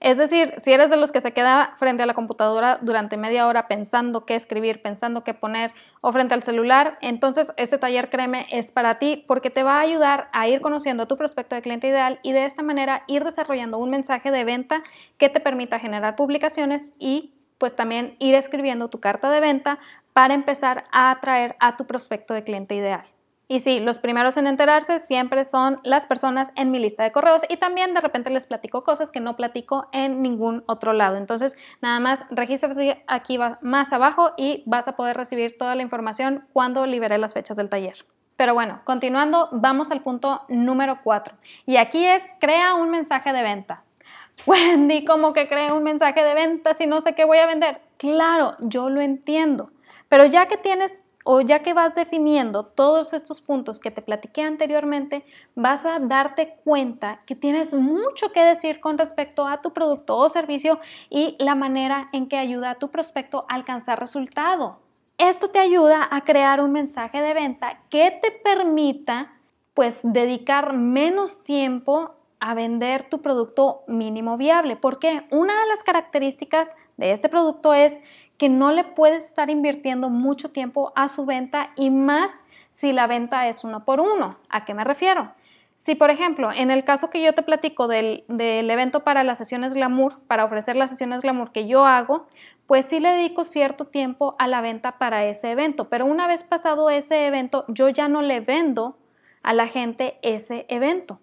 Es 0.01 0.17
decir, 0.17 0.53
si 0.59 0.71
eres 0.71 0.89
de 0.89 0.95
los 0.95 1.11
que 1.11 1.19
se 1.19 1.33
queda 1.33 1.75
frente 1.77 2.03
a 2.03 2.05
la 2.05 2.13
computadora 2.13 2.79
durante 2.81 3.17
media 3.17 3.47
hora 3.47 3.67
pensando 3.67 4.25
qué 4.25 4.35
escribir, 4.35 4.81
pensando 4.81 5.25
qué 5.25 5.33
poner 5.33 5.73
o 5.99 6.13
frente 6.13 6.33
al 6.33 6.41
celular, 6.41 6.97
entonces 7.01 7.51
este 7.57 7.77
taller, 7.77 8.09
créeme, 8.09 8.47
es 8.49 8.71
para 8.71 8.97
ti 8.97 9.25
porque 9.27 9.49
te 9.49 9.61
va 9.61 9.75
a 9.77 9.81
ayudar 9.81 10.29
a 10.31 10.47
ir 10.47 10.61
conociendo 10.61 11.03
a 11.03 11.07
tu 11.07 11.17
prospecto 11.17 11.55
de 11.55 11.61
cliente 11.61 11.87
ideal 11.89 12.19
y 12.23 12.31
de 12.31 12.45
esta 12.45 12.63
manera 12.63 13.03
ir 13.07 13.25
desarrollando 13.25 13.77
un 13.77 13.89
mensaje 13.89 14.31
de 14.31 14.45
venta 14.45 14.83
que 15.17 15.27
te 15.27 15.41
permita 15.41 15.79
generar 15.79 16.15
publicaciones 16.15 16.93
y 16.97 17.33
pues 17.57 17.75
también 17.75 18.15
ir 18.19 18.35
escribiendo 18.35 18.87
tu 18.87 19.01
carta 19.01 19.29
de 19.29 19.41
venta 19.41 19.79
para 20.13 20.33
empezar 20.33 20.85
a 20.91 21.11
atraer 21.11 21.55
a 21.59 21.77
tu 21.77 21.85
prospecto 21.85 22.33
de 22.33 22.43
cliente 22.43 22.75
ideal. 22.75 23.05
Y 23.51 23.61
sí, 23.61 23.79
los 23.79 23.97
primeros 23.97 24.37
en 24.37 24.45
enterarse 24.45 24.99
siempre 24.99 25.43
son 25.43 25.79
las 25.83 26.05
personas 26.05 26.51
en 26.55 26.69
mi 26.69 26.77
lista 26.77 27.01
de 27.01 27.11
correos 27.11 27.41
y 27.49 27.57
también 27.57 27.95
de 27.95 28.01
repente 28.01 28.29
les 28.29 28.45
platico 28.45 28.83
cosas 28.83 29.09
que 29.09 29.21
no 29.21 29.35
platico 29.35 29.87
en 29.91 30.21
ningún 30.21 30.63
otro 30.67 30.93
lado. 30.93 31.17
Entonces, 31.17 31.57
nada 31.81 31.99
más 31.99 32.23
regístrate 32.29 33.03
aquí 33.07 33.39
más 33.61 33.91
abajo 33.91 34.33
y 34.37 34.61
vas 34.67 34.87
a 34.87 34.95
poder 34.95 35.17
recibir 35.17 35.57
toda 35.57 35.73
la 35.73 35.81
información 35.81 36.45
cuando 36.53 36.85
libere 36.85 37.17
las 37.17 37.33
fechas 37.33 37.57
del 37.57 37.69
taller. 37.69 38.05
Pero 38.37 38.53
bueno, 38.53 38.81
continuando, 38.83 39.49
vamos 39.51 39.89
al 39.89 40.01
punto 40.01 40.43
número 40.47 40.99
4. 41.03 41.35
Y 41.65 41.77
aquí 41.77 42.05
es 42.05 42.21
crea 42.39 42.75
un 42.75 42.91
mensaje 42.91 43.33
de 43.33 43.41
venta. 43.41 43.83
Wendy, 44.45 45.03
¿cómo 45.03 45.33
que 45.33 45.49
crea 45.49 45.73
un 45.73 45.83
mensaje 45.83 46.23
de 46.23 46.35
venta 46.35 46.75
si 46.75 46.85
no 46.85 47.01
sé 47.01 47.15
qué 47.15 47.25
voy 47.25 47.39
a 47.39 47.47
vender? 47.47 47.81
Claro, 47.97 48.57
yo 48.59 48.89
lo 48.89 49.01
entiendo. 49.01 49.71
Pero 50.09 50.25
ya 50.25 50.47
que 50.47 50.57
tienes 50.57 51.03
o 51.23 51.41
ya 51.41 51.61
que 51.61 51.73
vas 51.73 51.95
definiendo 51.95 52.65
todos 52.65 53.13
estos 53.13 53.39
puntos 53.41 53.79
que 53.79 53.91
te 53.91 54.01
platiqué 54.01 54.41
anteriormente, 54.41 55.23
vas 55.53 55.85
a 55.85 55.99
darte 55.99 56.55
cuenta 56.63 57.21
que 57.25 57.35
tienes 57.35 57.73
mucho 57.73 58.31
que 58.31 58.43
decir 58.43 58.79
con 58.79 58.97
respecto 58.97 59.45
a 59.45 59.61
tu 59.61 59.71
producto 59.71 60.17
o 60.17 60.27
servicio 60.29 60.79
y 61.09 61.35
la 61.39 61.55
manera 61.55 62.07
en 62.13 62.27
que 62.27 62.37
ayuda 62.37 62.71
a 62.71 62.79
tu 62.79 62.89
prospecto 62.89 63.45
a 63.47 63.55
alcanzar 63.55 63.99
resultado. 63.99 64.79
Esto 65.17 65.49
te 65.49 65.59
ayuda 65.59 66.07
a 66.09 66.23
crear 66.23 66.61
un 66.61 66.71
mensaje 66.71 67.21
de 67.21 67.33
venta 67.33 67.81
que 67.89 68.09
te 68.09 68.31
permita 68.31 69.33
pues 69.73 69.99
dedicar 70.01 70.73
menos 70.73 71.43
tiempo 71.43 72.15
a 72.39 72.53
vender 72.53 73.09
tu 73.09 73.21
producto 73.21 73.81
mínimo 73.87 74.37
viable, 74.37 74.77
porque 74.77 75.25
una 75.29 75.59
de 75.59 75.67
las 75.67 75.83
características 75.83 76.75
de 76.95 77.11
este 77.11 77.27
producto 77.27 77.73
es 77.73 77.99
que 78.39 78.49
no 78.49 78.71
le 78.71 78.85
puedes 78.85 79.25
estar 79.25 79.49
invirtiendo 79.49 80.09
mucho 80.09 80.49
tiempo 80.49 80.93
a 80.95 81.09
su 81.09 81.25
venta 81.25 81.71
y 81.75 81.91
más 81.91 82.31
si 82.71 82.93
la 82.93 83.05
venta 83.05 83.49
es 83.49 83.65
uno 83.65 83.83
por 83.83 83.99
uno. 83.99 84.37
¿A 84.49 84.63
qué 84.63 84.73
me 84.73 84.85
refiero? 84.85 85.33
Si, 85.75 85.93
por 85.93 86.09
ejemplo, 86.09 86.49
en 86.51 86.71
el 86.71 86.85
caso 86.85 87.09
que 87.09 87.21
yo 87.21 87.33
te 87.33 87.43
platico 87.43 87.89
del, 87.89 88.23
del, 88.29 88.69
evento 88.69 89.03
para 89.03 89.25
las 89.25 89.37
sesiones 89.37 89.73
glamour, 89.73 90.19
para 90.27 90.45
ofrecer 90.45 90.77
las 90.77 90.89
sesiones 90.89 91.21
glamour 91.21 91.51
que 91.51 91.67
yo 91.67 91.85
hago, 91.85 92.27
pues 92.65 92.85
sí 92.85 93.01
le 93.01 93.09
dedico 93.09 93.43
cierto 93.43 93.85
tiempo 93.85 94.35
a 94.39 94.47
la 94.47 94.61
venta 94.61 94.97
para 94.97 95.25
ese 95.25 95.51
evento. 95.51 95.89
Pero 95.89 96.05
una 96.05 96.25
vez 96.25 96.43
pasado 96.43 96.89
ese 96.89 97.27
evento, 97.27 97.65
yo 97.67 97.89
ya 97.89 98.07
no 98.07 98.21
le 98.21 98.39
vendo 98.39 98.97
a 99.43 99.53
la 99.53 99.67
gente 99.67 100.17
ese 100.21 100.65
evento. 100.69 101.19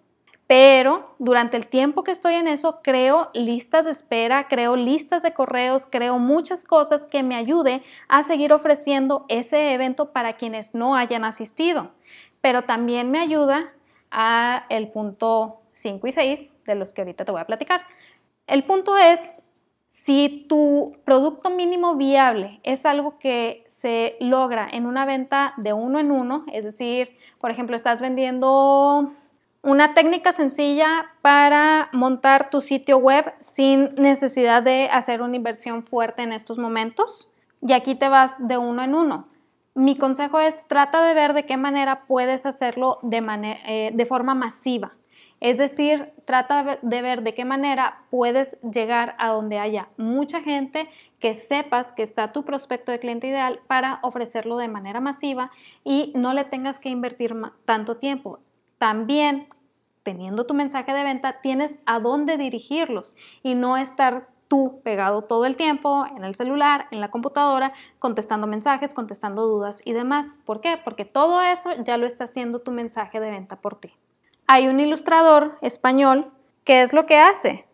Pero 0.47 1.13
durante 1.19 1.57
el 1.57 1.67
tiempo 1.67 2.03
que 2.03 2.11
estoy 2.11 2.35
en 2.35 2.47
eso, 2.47 2.79
creo 2.81 3.29
listas 3.33 3.83
de 3.83 3.91
espera, 3.91 4.47
creo 4.47 4.77
listas 4.77 5.21
de 5.21 5.33
correos, 5.33 5.85
creo 5.85 6.19
muchas 6.19 6.63
cosas 6.63 7.05
que 7.05 7.21
me 7.21 7.35
ayude 7.35 7.83
a 8.07 8.23
seguir 8.23 8.53
ofreciendo 8.53 9.25
ese 9.27 9.73
evento 9.73 10.13
para 10.13 10.33
quienes 10.33 10.73
no 10.73 10.95
hayan 10.95 11.25
asistido. 11.25 11.91
Pero 12.39 12.63
también 12.63 13.11
me 13.11 13.19
ayuda 13.19 13.73
a 14.09 14.63
el 14.69 14.87
punto 14.87 15.59
5 15.73 16.07
y 16.07 16.11
6 16.13 16.53
de 16.65 16.75
los 16.75 16.93
que 16.93 17.01
ahorita 17.01 17.25
te 17.25 17.31
voy 17.33 17.41
a 17.41 17.45
platicar. 17.45 17.81
El 18.47 18.63
punto 18.63 18.97
es, 18.97 19.33
si 19.87 20.45
tu 20.47 20.95
producto 21.03 21.49
mínimo 21.49 21.95
viable 21.95 22.61
es 22.63 22.85
algo 22.85 23.19
que 23.19 23.65
se 23.67 24.15
logra 24.21 24.67
en 24.71 24.85
una 24.85 25.05
venta 25.05 25.53
de 25.57 25.73
uno 25.73 25.99
en 25.99 26.11
uno, 26.11 26.45
es 26.53 26.63
decir, 26.63 27.17
por 27.39 27.51
ejemplo, 27.51 27.75
estás 27.75 27.99
vendiendo 27.99 29.11
una 29.67 29.93
técnica 29.93 30.31
sencilla 30.31 31.11
para 31.21 31.89
montar 31.91 32.49
tu 32.49 32.61
sitio 32.61 32.99
web 32.99 33.33
sin 33.41 33.93
necesidad 33.95 34.63
de 34.63 34.87
hacer 34.89 35.21
una 35.21 35.35
inversión 35.35 35.83
fuerte 35.83 36.23
en 36.23 36.31
estos 36.31 36.57
momentos. 36.57 37.29
Y 37.61 37.73
aquí 37.73 37.93
te 37.95 38.07
vas 38.07 38.31
de 38.39 38.57
uno 38.57 38.81
en 38.81 38.95
uno. 38.95 39.27
Mi 39.75 39.97
consejo 39.97 40.39
es 40.39 40.57
trata 40.67 41.05
de 41.05 41.13
ver 41.13 41.33
de 41.33 41.45
qué 41.45 41.57
manera 41.57 42.05
puedes 42.07 42.45
hacerlo 42.45 42.99
de, 43.01 43.17
eh, 43.65 43.91
de 43.93 44.05
forma 44.05 44.35
masiva. 44.35 44.93
Es 45.41 45.57
decir, 45.57 46.11
trata 46.23 46.79
de 46.81 47.01
ver 47.01 47.21
de 47.21 47.33
qué 47.33 47.43
manera 47.43 48.05
puedes 48.09 48.57
llegar 48.61 49.15
a 49.19 49.31
donde 49.31 49.59
haya 49.59 49.89
mucha 49.97 50.41
gente 50.41 50.89
que 51.19 51.33
sepas 51.33 51.91
que 51.91 52.03
está 52.03 52.31
tu 52.31 52.45
prospecto 52.45 52.93
de 52.93 52.99
cliente 52.99 53.27
ideal 53.27 53.59
para 53.67 53.99
ofrecerlo 54.01 54.55
de 54.55 54.69
manera 54.69 55.01
masiva 55.01 55.51
y 55.83 56.13
no 56.15 56.33
le 56.33 56.45
tengas 56.45 56.79
que 56.79 56.87
invertir 56.87 57.35
tanto 57.65 57.97
tiempo. 57.97 58.39
También 58.77 59.47
teniendo 60.07 60.45
tu 60.45 60.53
mensaje 60.53 60.93
de 60.93 61.03
venta, 61.03 61.41
tienes 61.41 61.79
a 61.85 61.99
dónde 61.99 62.37
dirigirlos 62.37 63.13
y 63.43 63.55
no 63.55 63.75
estar 63.75 64.29
tú 64.47 64.79
pegado 64.81 65.23
todo 65.23 65.45
el 65.45 65.57
tiempo 65.57 66.05
en 66.15 66.23
el 66.23 66.33
celular, 66.33 66.87
en 66.91 67.01
la 67.01 67.09
computadora, 67.09 67.73
contestando 67.99 68.47
mensajes, 68.47 68.93
contestando 68.93 69.45
dudas 69.45 69.81
y 69.83 69.91
demás. 69.91 70.27
¿Por 70.45 70.61
qué? 70.61 70.79
Porque 70.81 71.03
todo 71.03 71.41
eso 71.41 71.71
ya 71.83 71.97
lo 71.97 72.07
está 72.07 72.23
haciendo 72.23 72.59
tu 72.59 72.71
mensaje 72.71 73.19
de 73.19 73.31
venta 73.31 73.57
por 73.57 73.81
ti. 73.81 73.91
Hay 74.47 74.69
un 74.69 74.79
ilustrador 74.79 75.57
español 75.59 76.31
que 76.63 76.83
es 76.83 76.93
lo 76.93 77.05
que 77.05 77.17
hace. 77.17 77.65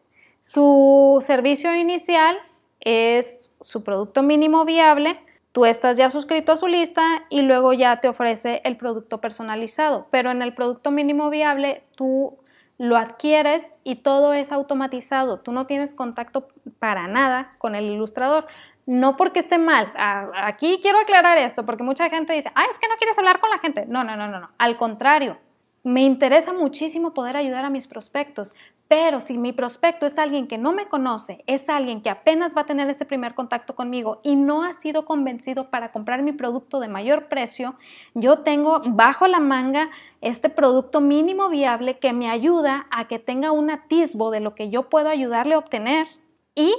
Su 0.42 1.24
servicio 1.24 1.76
inicial 1.76 2.36
es 2.80 3.52
su 3.62 3.84
producto 3.84 4.24
mínimo 4.24 4.66
viable, 4.66 5.20
Tú 5.54 5.66
estás 5.66 5.98
ya 5.98 6.10
suscrito 6.10 6.52
a 6.52 6.58
su 6.58 6.68
lista 6.68 7.26
y 7.30 7.44
luego 7.44 7.74
ya 7.74 8.02
te 8.02 8.10
ofrece 8.10 8.62
el 8.66 8.76
producto 8.76 9.22
personalizado, 9.22 10.08
pero 10.10 10.32
en 10.32 10.42
el 10.42 10.54
producto 10.54 10.90
mínimo 10.90 11.30
viable 11.30 11.84
tú 11.96 12.40
lo 12.80 12.98
adquieres 12.98 13.78
y 13.84 13.98
todo 13.98 14.34
es 14.34 14.52
automatizado. 14.52 15.40
Tú 15.40 15.52
no 15.52 15.68
tienes 15.68 15.94
contacto 15.94 16.48
para 16.80 17.08
nada 17.08 17.54
con 17.60 17.76
el 17.76 17.86
ilustrador. 17.86 18.48
No 18.88 19.16
porque 19.16 19.40
esté 19.40 19.60
mal. 19.60 19.94
Aquí 19.96 20.80
quiero 20.82 20.98
aclarar 21.00 21.38
esto 21.38 21.66
porque 21.66 21.84
mucha 21.84 22.10
gente 22.10 22.34
dice, 22.34 22.52
ah, 22.56 22.66
es 22.70 22.80
que 22.80 22.88
no 22.88 22.96
quieres 22.98 23.18
hablar 23.20 23.40
con 23.40 23.52
la 23.52 23.60
gente. 23.60 23.86
No, 23.86 24.04
no, 24.04 24.18
no, 24.18 24.28
no, 24.28 24.40
no. 24.40 24.50
Al 24.58 24.76
contrario, 24.76 25.38
me 25.84 26.02
interesa 26.02 26.52
muchísimo 26.52 27.14
poder 27.14 27.38
ayudar 27.38 27.64
a 27.64 27.70
mis 27.70 27.88
prospectos, 27.88 28.56
pero 28.96 29.22
si 29.22 29.40
mi 29.40 29.54
prospecto 29.54 30.06
es 30.06 30.20
alguien 30.20 30.46
que 30.46 30.60
no 30.60 30.72
me 30.72 30.88
conoce, 30.88 31.44
es 31.48 31.68
alguien 31.68 32.04
que 32.04 32.12
apenas 32.12 32.56
va 32.56 32.62
a 32.62 32.66
tener 32.68 32.88
ese 32.92 33.06
primer 33.06 33.34
contacto 33.34 33.74
conmigo 33.74 34.20
y 34.22 34.36
no 34.36 34.64
ha 34.64 34.72
sido 34.72 35.04
convencido 35.04 35.72
para 35.72 35.92
comprar 35.92 36.22
mi 36.22 36.32
producto 36.32 36.80
de 36.80 36.90
mayor 36.90 37.28
precio, 37.28 37.74
yo 38.14 38.42
tengo 38.44 38.84
bajo 38.86 39.26
la 39.26 39.40
manga 39.40 39.90
este 40.22 40.48
producto 40.48 41.02
mínimo 41.02 41.50
viable 41.50 41.98
que 41.98 42.14
me 42.14 42.30
ayuda 42.30 42.86
a 42.92 43.08
que 43.08 43.18
tenga 43.18 43.52
un 43.52 43.72
atisbo 43.72 44.30
de 44.30 44.42
lo 44.42 44.54
que 44.54 44.70
yo 44.70 44.90
puedo 44.90 45.10
ayudarle 45.10 45.56
a 45.56 45.58
obtener 45.58 46.06
y 46.54 46.72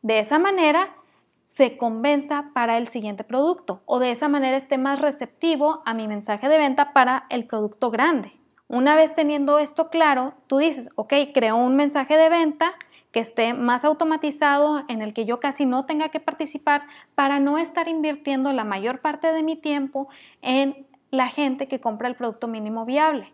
de 0.00 0.20
esa 0.20 0.38
manera 0.38 0.96
se 1.44 1.76
convenza 1.76 2.50
para 2.54 2.78
el 2.78 2.88
siguiente 2.88 3.24
producto 3.24 3.82
o 3.84 3.98
de 3.98 4.10
esa 4.10 4.28
manera 4.28 4.56
esté 4.56 4.78
más 4.78 5.02
receptivo 5.02 5.82
a 5.84 5.92
mi 5.92 6.08
mensaje 6.08 6.48
de 6.48 6.56
venta 6.56 6.94
para 6.94 7.26
el 7.28 7.46
producto 7.46 7.90
grande. 7.90 8.38
Una 8.68 8.96
vez 8.96 9.14
teniendo 9.14 9.58
esto 9.58 9.88
claro, 9.88 10.34
tú 10.46 10.58
dices, 10.58 10.90
ok, 10.94 11.14
creo 11.32 11.56
un 11.56 11.74
mensaje 11.74 12.18
de 12.18 12.28
venta 12.28 12.74
que 13.12 13.20
esté 13.20 13.54
más 13.54 13.82
automatizado, 13.82 14.84
en 14.88 15.00
el 15.00 15.14
que 15.14 15.24
yo 15.24 15.40
casi 15.40 15.64
no 15.64 15.86
tenga 15.86 16.10
que 16.10 16.20
participar 16.20 16.82
para 17.14 17.40
no 17.40 17.56
estar 17.56 17.88
invirtiendo 17.88 18.52
la 18.52 18.64
mayor 18.64 19.00
parte 19.00 19.32
de 19.32 19.42
mi 19.42 19.56
tiempo 19.56 20.08
en 20.42 20.86
la 21.10 21.28
gente 21.28 21.66
que 21.66 21.80
compra 21.80 22.08
el 22.08 22.14
producto 22.14 22.46
mínimo 22.46 22.84
viable. 22.84 23.32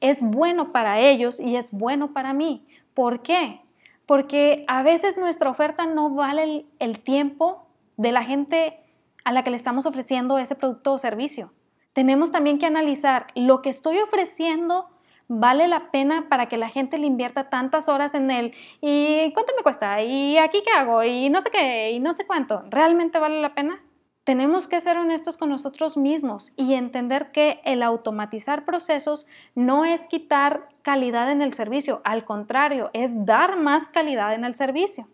Es 0.00 0.20
bueno 0.20 0.72
para 0.72 0.98
ellos 0.98 1.38
y 1.38 1.54
es 1.54 1.70
bueno 1.70 2.12
para 2.12 2.32
mí. 2.32 2.66
¿Por 2.92 3.22
qué? 3.22 3.60
Porque 4.04 4.64
a 4.66 4.82
veces 4.82 5.16
nuestra 5.16 5.48
oferta 5.48 5.86
no 5.86 6.10
vale 6.10 6.42
el, 6.42 6.66
el 6.80 6.98
tiempo 6.98 7.68
de 7.96 8.10
la 8.10 8.24
gente 8.24 8.80
a 9.22 9.30
la 9.30 9.44
que 9.44 9.50
le 9.50 9.56
estamos 9.56 9.86
ofreciendo 9.86 10.38
ese 10.38 10.56
producto 10.56 10.94
o 10.94 10.98
servicio 10.98 11.52
tenemos 11.96 12.30
también 12.30 12.58
que 12.58 12.66
analizar 12.66 13.28
lo 13.34 13.62
que 13.62 13.70
estoy 13.70 13.98
ofreciendo 14.00 14.90
vale 15.28 15.66
la 15.66 15.90
pena 15.90 16.28
para 16.28 16.46
que 16.46 16.58
la 16.58 16.68
gente 16.68 16.98
le 16.98 17.06
invierta 17.06 17.48
tantas 17.48 17.88
horas 17.88 18.12
en 18.12 18.30
él 18.30 18.52
y 18.82 19.32
cuánto 19.32 19.54
me 19.56 19.62
cuesta 19.62 20.02
y 20.02 20.36
aquí 20.36 20.62
qué 20.62 20.78
hago 20.78 21.02
y 21.04 21.30
no 21.30 21.40
sé 21.40 21.50
qué 21.50 21.92
y 21.92 21.98
no 21.98 22.12
sé 22.12 22.26
cuánto. 22.26 22.62
¿Realmente 22.68 23.18
vale 23.18 23.40
la 23.40 23.54
pena? 23.54 23.82
Tenemos 24.24 24.68
que 24.68 24.82
ser 24.82 24.98
honestos 24.98 25.38
con 25.38 25.48
nosotros 25.48 25.96
mismos 25.96 26.52
y 26.54 26.74
entender 26.74 27.32
que 27.32 27.62
el 27.64 27.82
automatizar 27.82 28.66
procesos 28.66 29.26
no 29.54 29.86
es 29.86 30.06
quitar 30.06 30.68
calidad 30.82 31.32
en 31.32 31.40
el 31.40 31.54
servicio, 31.54 32.02
al 32.04 32.26
contrario, 32.26 32.90
es 32.92 33.24
dar 33.24 33.56
más 33.56 33.88
calidad 33.88 34.34
en 34.34 34.44
el 34.44 34.54
servicio. 34.54 35.08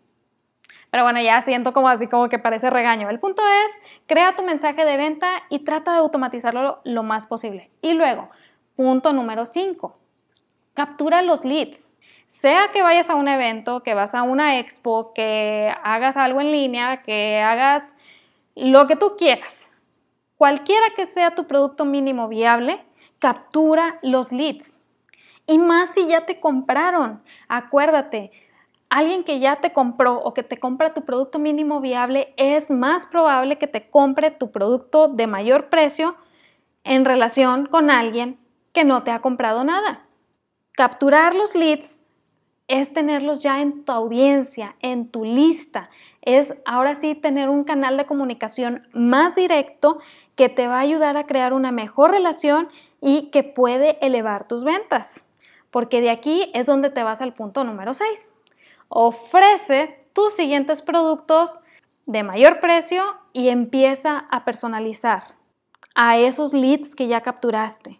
Pero 0.93 1.05
bueno, 1.05 1.19
ya 1.19 1.41
siento 1.41 1.73
como 1.73 1.89
así 1.89 2.05
como 2.05 2.29
que 2.29 2.37
parece 2.37 2.69
regaño. 2.69 3.09
El 3.09 3.19
punto 3.19 3.41
es, 3.65 3.71
crea 4.05 4.35
tu 4.35 4.43
mensaje 4.43 4.85
de 4.85 4.95
venta 4.95 5.41
y 5.49 5.63
trata 5.63 5.93
de 5.93 5.97
automatizarlo 5.97 6.81
lo 6.83 7.01
más 7.01 7.25
posible. 7.25 7.71
Y 7.81 7.93
luego, 7.93 8.29
punto 8.75 9.11
número 9.11 9.47
5, 9.47 9.97
captura 10.75 11.23
los 11.23 11.45
leads. 11.45 11.89
Sea 12.27 12.69
que 12.71 12.83
vayas 12.83 13.09
a 13.09 13.15
un 13.15 13.27
evento, 13.27 13.81
que 13.81 13.95
vas 13.95 14.13
a 14.13 14.21
una 14.21 14.59
expo, 14.59 15.13
que 15.15 15.73
hagas 15.81 16.15
algo 16.15 16.41
en 16.41 16.51
línea, 16.51 17.01
que 17.01 17.39
hagas 17.39 17.81
lo 18.53 18.85
que 18.85 18.95
tú 18.95 19.15
quieras. 19.17 19.73
Cualquiera 20.35 20.91
que 20.95 21.07
sea 21.07 21.33
tu 21.33 21.47
producto 21.47 21.85
mínimo 21.85 22.27
viable, 22.27 22.85
captura 23.17 23.97
los 24.03 24.31
leads. 24.31 24.71
Y 25.47 25.57
más 25.57 25.89
si 25.95 26.05
ya 26.05 26.27
te 26.27 26.39
compraron. 26.39 27.23
Acuérdate, 27.47 28.31
alguien 28.93 29.23
que 29.23 29.39
ya 29.39 29.55
te 29.55 29.73
compró 29.73 30.21
o 30.21 30.35
que 30.35 30.43
te 30.43 30.59
compra 30.59 30.93
tu 30.93 31.03
producto 31.03 31.39
mínimo 31.39 31.81
viable 31.81 32.31
es 32.37 32.69
más 32.69 33.07
probable 33.07 33.57
que 33.57 33.65
te 33.65 33.89
compre 33.89 34.29
tu 34.29 34.51
producto 34.51 35.07
de 35.07 35.25
mayor 35.25 35.69
precio 35.69 36.15
en 36.83 37.03
relación 37.03 37.65
con 37.65 37.89
alguien 37.89 38.37
que 38.71 38.83
no 38.83 39.01
te 39.01 39.09
ha 39.09 39.19
comprado 39.19 39.63
nada. 39.63 40.05
Capturar 40.73 41.33
los 41.33 41.55
leads 41.55 41.99
es 42.67 42.93
tenerlos 42.93 43.41
ya 43.41 43.61
en 43.61 43.83
tu 43.83 43.91
audiencia, 43.91 44.75
en 44.79 45.09
tu 45.09 45.25
lista. 45.25 45.89
Es 46.21 46.53
ahora 46.63 46.93
sí 46.93 47.15
tener 47.15 47.49
un 47.49 47.63
canal 47.63 47.97
de 47.97 48.05
comunicación 48.05 48.87
más 48.93 49.33
directo 49.33 49.97
que 50.35 50.49
te 50.49 50.67
va 50.67 50.77
a 50.77 50.81
ayudar 50.81 51.17
a 51.17 51.25
crear 51.25 51.53
una 51.53 51.71
mejor 51.71 52.11
relación 52.11 52.69
y 53.01 53.31
que 53.31 53.41
puede 53.41 53.97
elevar 54.05 54.47
tus 54.47 54.63
ventas. 54.63 55.25
Porque 55.71 55.99
de 55.99 56.11
aquí 56.11 56.51
es 56.53 56.67
donde 56.67 56.91
te 56.91 57.01
vas 57.01 57.21
al 57.21 57.33
punto 57.33 57.63
número 57.63 57.95
6. 57.95 58.32
Ofrece 58.95 60.07
tus 60.13 60.35
siguientes 60.35 60.83
productos 60.83 61.59
de 62.05 62.21
mayor 62.21 62.59
precio 62.59 63.01
y 63.33 63.49
empieza 63.49 64.27
a 64.29 64.45
personalizar 64.45 65.23
a 65.95 66.19
esos 66.19 66.53
leads 66.53 66.93
que 66.93 67.07
ya 67.07 67.21
capturaste. 67.21 67.99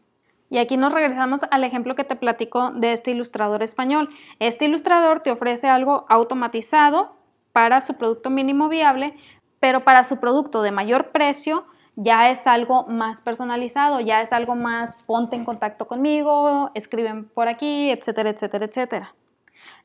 Y 0.52 0.60
aquí 0.60 0.78
nos 0.78 0.94
regresamos 0.94 1.42
al 1.50 1.64
ejemplo 1.64 1.96
que 1.96 2.04
te 2.04 2.16
platico 2.16 2.70
de 2.76 2.94
este 2.94 3.10
ilustrador 3.10 3.64
español. 3.64 4.10
Este 4.38 4.66
ilustrador 4.66 5.22
te 5.22 5.32
ofrece 5.32 5.68
algo 5.68 6.06
automatizado 6.10 7.16
para 7.54 7.82
su 7.82 7.96
producto 7.96 8.30
mínimo 8.30 8.70
viable, 8.70 9.16
pero 9.60 9.84
para 9.84 10.04
su 10.04 10.20
producto 10.20 10.62
de 10.62 10.70
mayor 10.70 11.10
precio 11.10 11.66
ya 11.96 12.30
es 12.30 12.46
algo 12.46 12.86
más 12.86 13.20
personalizado, 13.20 14.00
ya 14.00 14.22
es 14.22 14.32
algo 14.32 14.54
más 14.54 14.96
ponte 15.08 15.36
en 15.36 15.44
contacto 15.44 15.88
conmigo, 15.88 16.70
escriben 16.76 17.28
por 17.30 17.48
aquí, 17.48 17.90
etcétera, 17.90 18.30
etcétera, 18.30 18.66
etcétera. 18.66 19.16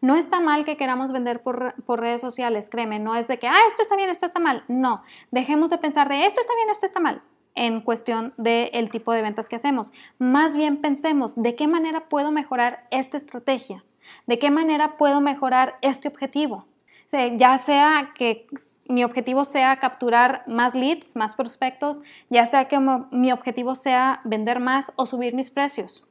No 0.00 0.14
está 0.14 0.40
mal 0.40 0.64
que 0.64 0.76
queramos 0.76 1.10
vender 1.10 1.42
por, 1.42 1.74
por, 1.84 2.00
redes 2.00 2.20
sociales, 2.20 2.68
créeme, 2.70 2.98
no 2.98 3.16
es 3.16 3.26
de 3.26 3.38
que, 3.38 3.48
ah, 3.48 3.58
esto 3.66 3.82
está 3.82 3.96
bien, 3.96 4.10
esto 4.10 4.26
está 4.26 4.38
mal. 4.38 4.64
No, 4.68 5.02
dejemos 5.30 5.70
de 5.70 5.78
pensar 5.78 6.08
de 6.08 6.24
esto 6.24 6.40
está 6.40 6.54
bien, 6.54 6.70
esto 6.70 6.86
está 6.86 7.00
mal 7.00 7.22
en 7.58 7.80
cuestión 7.80 8.32
del 8.36 8.88
tipo 8.88 9.12
de 9.12 9.20
ventas 9.20 9.48
que 9.48 9.56
hacemos. 9.56 9.92
Más 10.18 10.56
bien 10.56 10.80
pensemos 10.80 11.34
de 11.34 11.56
qué 11.56 11.66
manera 11.66 12.08
puedo 12.08 12.30
mejorar 12.30 12.86
esta 12.92 13.16
estrategia, 13.16 13.84
de 14.26 14.38
qué 14.38 14.50
manera 14.52 14.96
puedo 14.96 15.20
mejorar 15.20 15.76
este 15.82 16.06
objetivo. 16.06 16.66
ya 17.10 17.58
sea 17.58 18.12
que 18.14 18.46
mi 18.86 19.02
objetivo 19.02 19.44
sea 19.44 19.78
capturar 19.78 20.44
más 20.46 20.74
leads, 20.74 21.16
más 21.16 21.34
prospectos, 21.34 22.00
ya 22.30 22.46
sea 22.46 22.68
que 22.68 22.78
mi 23.10 23.32
objetivo 23.32 23.74
sea 23.74 24.20
vender 24.24 24.60
más 24.60 24.92
o 24.96 25.04
subir 25.04 25.34
mis 25.34 25.50
precios. 25.50 26.07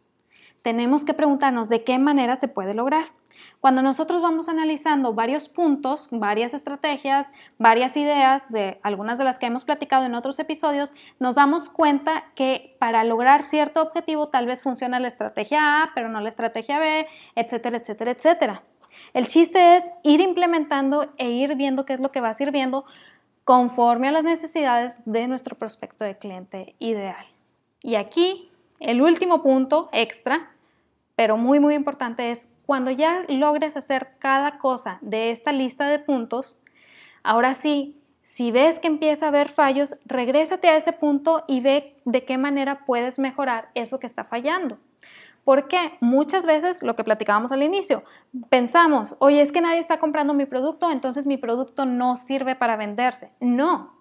Tenemos 0.62 1.06
que 1.06 1.14
preguntarnos 1.14 1.70
de 1.70 1.84
qué 1.84 2.00
manera 2.00 2.36
se 2.36 2.48
puede 2.48 2.74
lograr. 2.74 3.06
Cuando 3.60 3.82
nosotros 3.82 4.22
vamos 4.22 4.50
analizando 4.50 5.14
varios 5.14 5.50
puntos, 5.50 6.10
varias 6.12 6.54
estrategias, 6.54 7.32
varias 7.58 7.98
ideas 7.98 8.52
de 8.52 8.80
algunas 8.84 9.18
de 9.18 9.24
las 9.24 9.40
que 9.40 9.48
hemos 9.48 9.66
platicado 9.66 10.06
en 10.06 10.16
otros 10.16 10.40
episodios, 10.40 10.94
nos 11.20 11.36
damos 11.36 11.70
cuenta 11.70 12.26
que 12.36 12.76
para 12.80 13.04
lograr 13.04 13.44
cierto 13.44 13.82
objetivo 13.82 14.28
tal 14.28 14.46
vez 14.46 14.62
funciona 14.62 15.00
la 15.00 15.08
estrategia 15.08 15.84
A, 15.84 15.92
pero 15.96 16.10
no 16.10 16.22
la 16.22 16.30
estrategia 16.30 16.80
B, 16.80 17.08
etcétera, 17.36 17.78
etcétera, 17.78 18.12
etcétera. 18.12 18.64
El 19.14 19.28
chiste 19.28 19.76
es 19.76 19.84
ir 20.04 20.22
implementando 20.22 21.12
e 21.18 21.30
ir 21.30 21.56
viendo 21.56 21.86
qué 21.86 21.94
es 21.94 22.00
lo 22.00 22.12
que 22.12 22.22
va 22.22 22.34
sirviendo 22.34 22.86
conforme 23.44 24.10
a 24.10 24.12
las 24.12 24.24
necesidades 24.24 25.00
de 25.06 25.28
nuestro 25.28 25.56
prospecto 25.56 26.04
de 26.04 26.18
cliente 26.18 26.76
ideal. 26.80 27.26
Y 27.82 27.96
aquí, 27.96 28.52
el 28.80 29.02
último 29.02 29.42
punto 29.42 29.90
extra, 29.92 30.52
pero 31.16 31.38
muy, 31.38 31.60
muy 31.60 31.76
importante, 31.76 32.32
es 32.32 32.48
cuando 32.66 32.92
ya 32.92 33.22
logres 33.28 33.78
hacer 33.78 34.10
cada 34.20 34.60
cosa 34.60 35.00
de 35.02 35.32
esta 35.32 35.52
lista 35.52 35.88
de 35.88 36.00
puntos, 36.00 36.60
ahora 37.24 37.54
sí, 37.54 37.98
si 38.22 38.52
ves 38.52 38.80
que 38.80 38.88
empieza 38.88 39.26
a 39.26 39.30
haber 39.30 39.50
fallos, 39.50 39.96
regrésate 40.06 40.68
a 40.68 40.76
ese 40.76 40.92
punto 40.92 41.44
y 41.48 41.62
ve 41.62 41.96
de 42.06 42.26
qué 42.26 42.38
manera 42.38 42.86
puedes 42.86 43.20
mejorar 43.20 43.70
eso 43.74 44.00
que 44.00 44.06
está 44.06 44.26
fallando. 44.26 44.78
Porque 45.46 45.94
muchas 46.02 46.46
veces, 46.46 46.84
lo 46.84 46.98
que 46.98 47.06
platicábamos 47.06 47.54
al 47.54 47.64
inicio, 47.64 48.04
pensamos, 48.50 49.16
oye, 49.20 49.42
es 49.42 49.54
que 49.54 49.62
nadie 49.62 49.80
está 49.80 49.98
comprando 49.98 50.34
mi 50.34 50.46
producto, 50.46 50.92
entonces 50.92 51.26
mi 51.26 51.38
producto 51.38 51.86
no 51.86 52.18
sirve 52.18 52.56
para 52.56 52.76
venderse. 52.76 53.32
No, 53.40 53.94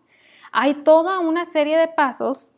hay 0.50 0.74
toda 0.74 1.20
una 1.20 1.44
serie 1.44 1.78
de 1.78 1.86
pasos 1.86 2.48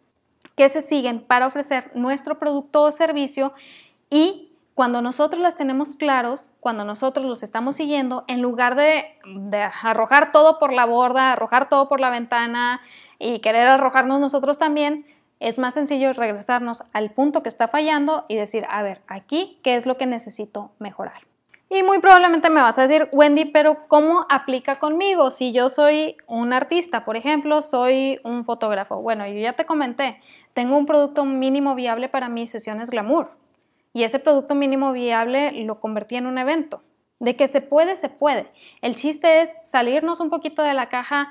que 0.58 0.68
se 0.68 0.82
siguen 0.82 1.20
para 1.20 1.46
ofrecer 1.46 1.92
nuestro 1.94 2.40
producto 2.40 2.82
o 2.82 2.92
servicio 2.92 3.54
y 4.10 4.50
cuando 4.74 5.02
nosotros 5.02 5.40
las 5.40 5.56
tenemos 5.56 5.94
claros, 5.94 6.50
cuando 6.58 6.84
nosotros 6.84 7.26
los 7.26 7.44
estamos 7.44 7.76
siguiendo, 7.76 8.24
en 8.26 8.42
lugar 8.42 8.74
de, 8.74 9.04
arrojar 9.82 10.32
todo 10.32 10.58
por 10.58 10.72
la 10.72 10.84
borda, 10.84 11.32
arrojar 11.32 11.68
todo 11.68 11.88
por 11.88 12.00
la 12.00 12.10
ventana 12.10 12.80
y 13.20 13.38
querer 13.38 13.68
arrojarnos 13.68 14.20
nosotros 14.20 14.58
también, 14.58 15.06
es 15.38 15.58
más 15.60 15.74
sencillo 15.74 16.12
regresarnos 16.12 16.82
al 16.92 17.10
punto 17.10 17.44
que 17.44 17.48
está 17.48 17.68
fallando 17.68 18.24
y 18.28 18.34
decir, 18.34 18.66
a 18.68 18.82
ver, 18.82 19.00
aquí, 19.06 19.60
¿qué 19.62 19.76
es 19.76 19.86
lo 19.86 19.96
que 19.96 20.06
necesito 20.06 20.72
mejorar? 20.80 21.27
Y 21.70 21.82
muy 21.82 21.98
probablemente 21.98 22.48
me 22.48 22.62
vas 22.62 22.78
a 22.78 22.82
decir, 22.82 23.08
Wendy, 23.12 23.44
pero 23.44 23.86
¿cómo 23.88 24.24
aplica 24.30 24.78
conmigo? 24.78 25.30
Si 25.30 25.52
yo 25.52 25.68
soy 25.68 26.16
un 26.26 26.54
artista, 26.54 27.04
por 27.04 27.16
ejemplo, 27.16 27.60
soy 27.60 28.20
un 28.24 28.46
fotógrafo. 28.46 29.02
Bueno, 29.02 29.26
yo 29.26 29.38
ya 29.38 29.52
te 29.52 29.66
comenté, 29.66 30.20
tengo 30.54 30.78
un 30.78 30.86
producto 30.86 31.26
mínimo 31.26 31.74
viable 31.74 32.08
para 32.08 32.30
mis 32.30 32.50
sesiones 32.50 32.90
glamour 32.90 33.30
y 33.92 34.04
ese 34.04 34.18
producto 34.18 34.54
mínimo 34.54 34.92
viable 34.92 35.52
lo 35.64 35.80
convertí 35.80 36.16
en 36.16 36.26
un 36.26 36.38
evento. 36.38 36.82
De 37.20 37.36
que 37.36 37.48
se 37.48 37.60
puede, 37.60 37.96
se 37.96 38.08
puede. 38.08 38.46
El 38.80 38.94
chiste 38.94 39.40
es 39.40 39.52
salirnos 39.64 40.20
un 40.20 40.30
poquito 40.30 40.62
de 40.62 40.74
la 40.74 40.88
caja. 40.88 41.30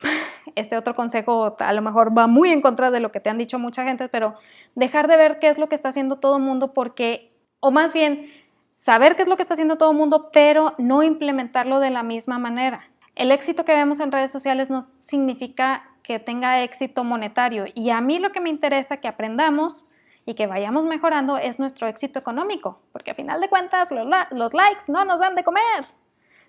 Este 0.54 0.76
otro 0.76 0.94
consejo 0.94 1.56
a 1.58 1.72
lo 1.72 1.82
mejor 1.82 2.16
va 2.16 2.28
muy 2.28 2.50
en 2.50 2.60
contra 2.60 2.92
de 2.92 3.00
lo 3.00 3.10
que 3.10 3.18
te 3.18 3.30
han 3.30 3.38
dicho 3.38 3.58
mucha 3.58 3.82
gente, 3.82 4.08
pero 4.08 4.34
dejar 4.76 5.08
de 5.08 5.16
ver 5.16 5.40
qué 5.40 5.48
es 5.48 5.58
lo 5.58 5.68
que 5.68 5.74
está 5.74 5.88
haciendo 5.88 6.16
todo 6.16 6.36
el 6.36 6.42
mundo 6.44 6.72
porque, 6.74 7.32
o 7.58 7.72
más 7.72 7.92
bien, 7.92 8.30
saber 8.84 9.16
qué 9.16 9.22
es 9.22 9.28
lo 9.28 9.36
que 9.36 9.42
está 9.42 9.54
haciendo 9.54 9.78
todo 9.78 9.92
el 9.92 9.96
mundo, 9.96 10.28
pero 10.30 10.74
no 10.76 11.02
implementarlo 11.02 11.80
de 11.80 11.88
la 11.88 12.02
misma 12.02 12.38
manera. 12.38 12.86
El 13.14 13.32
éxito 13.32 13.64
que 13.64 13.74
vemos 13.74 13.98
en 13.98 14.12
redes 14.12 14.30
sociales 14.30 14.68
no 14.68 14.82
significa 15.00 15.88
que 16.02 16.18
tenga 16.18 16.62
éxito 16.62 17.02
monetario 17.02 17.64
y 17.74 17.88
a 17.88 18.02
mí 18.02 18.18
lo 18.18 18.30
que 18.30 18.42
me 18.42 18.50
interesa 18.50 18.98
que 18.98 19.08
aprendamos 19.08 19.86
y 20.26 20.34
que 20.34 20.46
vayamos 20.46 20.84
mejorando 20.84 21.38
es 21.38 21.58
nuestro 21.58 21.86
éxito 21.86 22.18
económico, 22.18 22.78
porque 22.92 23.12
a 23.12 23.14
final 23.14 23.40
de 23.40 23.48
cuentas 23.48 23.90
los, 23.90 24.52
likes 24.52 24.84
no 24.88 25.06
nos 25.06 25.18
dan 25.18 25.34
de 25.34 25.44
comer. 25.44 25.86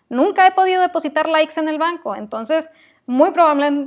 Nunca 0.09 0.45
he 0.45 0.51
podido 0.51 0.81
depositar 0.81 1.29
likes 1.29 1.57
en 1.57 1.69
el 1.69 1.77
banco, 1.77 2.17
entonces 2.17 2.69
muy, 3.05 3.31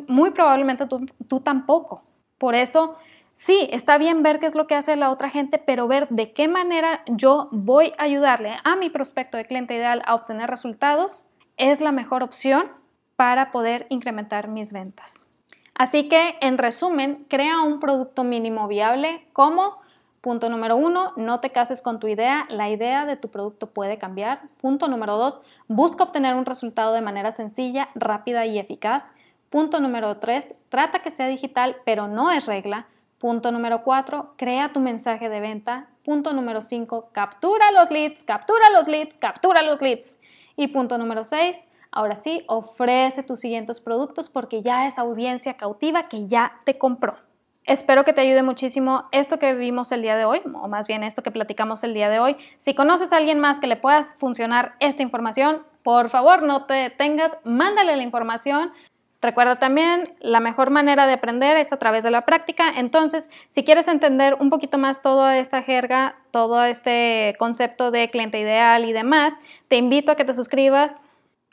muy 0.06 0.30
probablemente 0.30 0.86
tú, 0.86 1.04
tú 1.28 1.40
tampoco. 1.40 2.02
Por 2.38 2.54
eso, 2.54 2.96
sí, 3.38 3.68
está 3.72 3.96
bien 3.98 4.22
ver 4.22 4.40
qué 4.40 4.46
es 4.46 4.54
lo 4.54 4.66
que 4.66 4.74
hace 4.74 4.96
la 4.96 5.10
otra 5.10 5.30
gente, 5.30 5.58
pero 5.58 5.86
ver 5.86 6.08
de 6.08 6.32
qué 6.32 6.48
manera 6.48 7.02
yo 7.06 7.48
voy 7.52 7.94
a 7.96 8.02
ayudarle 8.02 8.56
a 8.64 8.74
mi 8.76 8.90
prospecto 8.90 9.36
de 9.36 9.46
cliente 9.46 9.74
ideal 9.74 10.02
a 10.04 10.14
obtener 10.14 10.50
resultados 10.50 11.30
es 11.56 11.80
la 11.80 11.92
mejor 11.92 12.22
opción 12.22 12.70
para 13.16 13.50
poder 13.50 13.86
incrementar 13.88 14.48
mis 14.48 14.72
ventas. 14.72 15.26
Así 15.74 16.08
que, 16.08 16.36
en 16.40 16.58
resumen, 16.58 17.24
crea 17.28 17.62
un 17.62 17.78
producto 17.78 18.24
mínimo 18.24 18.66
viable 18.66 19.26
como 19.32 19.78
Punto 20.20 20.50
número 20.50 20.76
uno, 20.76 21.12
no 21.16 21.38
te 21.38 21.50
cases 21.50 21.80
con 21.80 22.00
tu 22.00 22.08
idea, 22.08 22.44
la 22.48 22.68
idea 22.68 23.06
de 23.06 23.16
tu 23.16 23.28
producto 23.28 23.68
puede 23.68 23.98
cambiar. 23.98 24.42
Punto 24.60 24.88
número 24.88 25.16
dos, 25.16 25.40
busca 25.68 26.02
obtener 26.02 26.34
un 26.34 26.44
resultado 26.44 26.92
de 26.92 27.00
manera 27.00 27.30
sencilla, 27.30 27.88
rápida 27.94 28.44
y 28.44 28.58
eficaz. 28.58 29.12
Punto 29.48 29.78
número 29.78 30.16
tres, 30.16 30.54
trata 30.70 30.98
que 30.98 31.10
sea 31.10 31.28
digital, 31.28 31.76
pero 31.84 32.08
no 32.08 32.32
es 32.32 32.46
regla. 32.46 32.88
Punto 33.18 33.50
número 33.52 33.82
cuatro, 33.82 34.34
crea 34.36 34.72
tu 34.72 34.80
mensaje 34.80 35.28
de 35.28 35.40
venta. 35.40 35.88
Punto 36.04 36.32
número 36.32 36.62
cinco, 36.62 37.10
captura 37.12 37.72
los 37.72 37.90
leads, 37.90 38.22
captura 38.24 38.70
los 38.70 38.88
leads, 38.88 39.16
captura 39.16 39.62
los 39.62 39.80
leads. 39.82 40.18
Y 40.56 40.68
punto 40.68 40.98
número 40.98 41.24
seis, 41.24 41.68
Ahora 41.90 42.14
sí, 42.14 42.44
ofrece 42.48 43.22
tus 43.22 43.40
siguientes 43.40 43.80
productos 43.80 44.28
porque 44.28 44.62
ya 44.62 44.86
es 44.86 44.98
audiencia 44.98 45.56
cautiva 45.56 46.08
que 46.08 46.28
ya 46.28 46.60
te 46.64 46.76
compró. 46.76 47.16
Espero 47.64 48.04
que 48.04 48.12
te 48.12 48.22
ayude 48.22 48.42
muchísimo 48.42 49.04
esto 49.12 49.38
que 49.38 49.54
vimos 49.54 49.92
el 49.92 50.00
día 50.00 50.16
de 50.16 50.24
hoy, 50.24 50.40
o 50.54 50.68
más 50.68 50.86
bien 50.86 51.02
esto 51.02 51.22
que 51.22 51.30
platicamos 51.30 51.84
el 51.84 51.92
día 51.92 52.08
de 52.08 52.18
hoy. 52.18 52.36
Si 52.56 52.74
conoces 52.74 53.12
a 53.12 53.18
alguien 53.18 53.40
más 53.40 53.60
que 53.60 53.66
le 53.66 53.76
puedas 53.76 54.14
funcionar 54.14 54.74
esta 54.80 55.02
información, 55.02 55.62
por 55.82 56.08
favor 56.08 56.42
no 56.42 56.64
te 56.64 56.74
detengas, 56.74 57.36
mándale 57.44 57.96
la 57.96 58.02
información. 58.02 58.72
Recuerda 59.20 59.58
también, 59.58 60.14
la 60.20 60.38
mejor 60.38 60.70
manera 60.70 61.06
de 61.06 61.14
aprender 61.14 61.56
es 61.56 61.72
a 61.72 61.76
través 61.78 62.04
de 62.04 62.10
la 62.12 62.24
práctica. 62.24 62.70
Entonces, 62.76 63.28
si 63.48 63.64
quieres 63.64 63.88
entender 63.88 64.36
un 64.38 64.48
poquito 64.48 64.78
más 64.78 65.02
toda 65.02 65.38
esta 65.38 65.62
jerga, 65.62 66.16
todo 66.30 66.62
este 66.62 67.34
concepto 67.38 67.90
de 67.90 68.10
cliente 68.10 68.38
ideal 68.38 68.84
y 68.84 68.92
demás, 68.92 69.34
te 69.66 69.76
invito 69.76 70.12
a 70.12 70.14
que 70.14 70.24
te 70.24 70.34
suscribas 70.34 71.02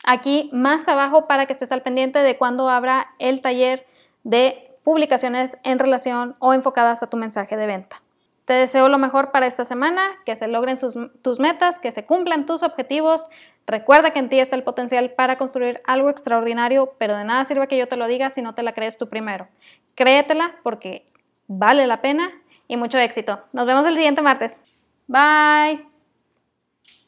aquí 0.04 0.48
más 0.52 0.86
abajo 0.86 1.26
para 1.26 1.46
que 1.46 1.52
estés 1.52 1.72
al 1.72 1.82
pendiente 1.82 2.20
de 2.20 2.38
cuando 2.38 2.68
abra 2.68 3.08
el 3.18 3.40
taller 3.40 3.84
de 4.22 4.70
publicaciones 4.84 5.58
en 5.64 5.80
relación 5.80 6.36
o 6.38 6.54
enfocadas 6.54 7.02
a 7.02 7.10
tu 7.10 7.16
mensaje 7.16 7.56
de 7.56 7.66
venta. 7.66 8.00
Te 8.46 8.54
deseo 8.54 8.88
lo 8.88 8.96
mejor 8.96 9.32
para 9.32 9.46
esta 9.46 9.64
semana, 9.64 10.02
que 10.24 10.36
se 10.36 10.46
logren 10.46 10.76
tus 11.22 11.40
metas, 11.40 11.78
que 11.80 11.90
se 11.90 12.06
cumplan 12.06 12.46
tus 12.46 12.62
objetivos. 12.62 13.28
Recuerda 13.66 14.12
que 14.12 14.20
en 14.20 14.28
ti 14.28 14.38
está 14.38 14.54
el 14.54 14.62
potencial 14.62 15.10
para 15.10 15.36
construir 15.36 15.82
algo 15.84 16.08
extraordinario, 16.08 16.94
pero 16.98 17.16
de 17.16 17.24
nada 17.24 17.44
sirve 17.44 17.66
que 17.66 17.76
yo 17.76 17.88
te 17.88 17.96
lo 17.96 18.06
diga 18.06 18.30
si 18.30 18.42
no 18.42 18.54
te 18.54 18.62
la 18.62 18.72
crees 18.72 18.96
tú 18.98 19.08
primero. 19.08 19.48
Créetela 19.96 20.54
porque 20.62 21.10
vale 21.48 21.88
la 21.88 22.00
pena 22.00 22.30
y 22.68 22.76
mucho 22.76 22.98
éxito. 22.98 23.40
Nos 23.52 23.66
vemos 23.66 23.84
el 23.84 23.96
siguiente 23.96 24.22
martes. 24.22 24.58
Bye. 25.08 25.95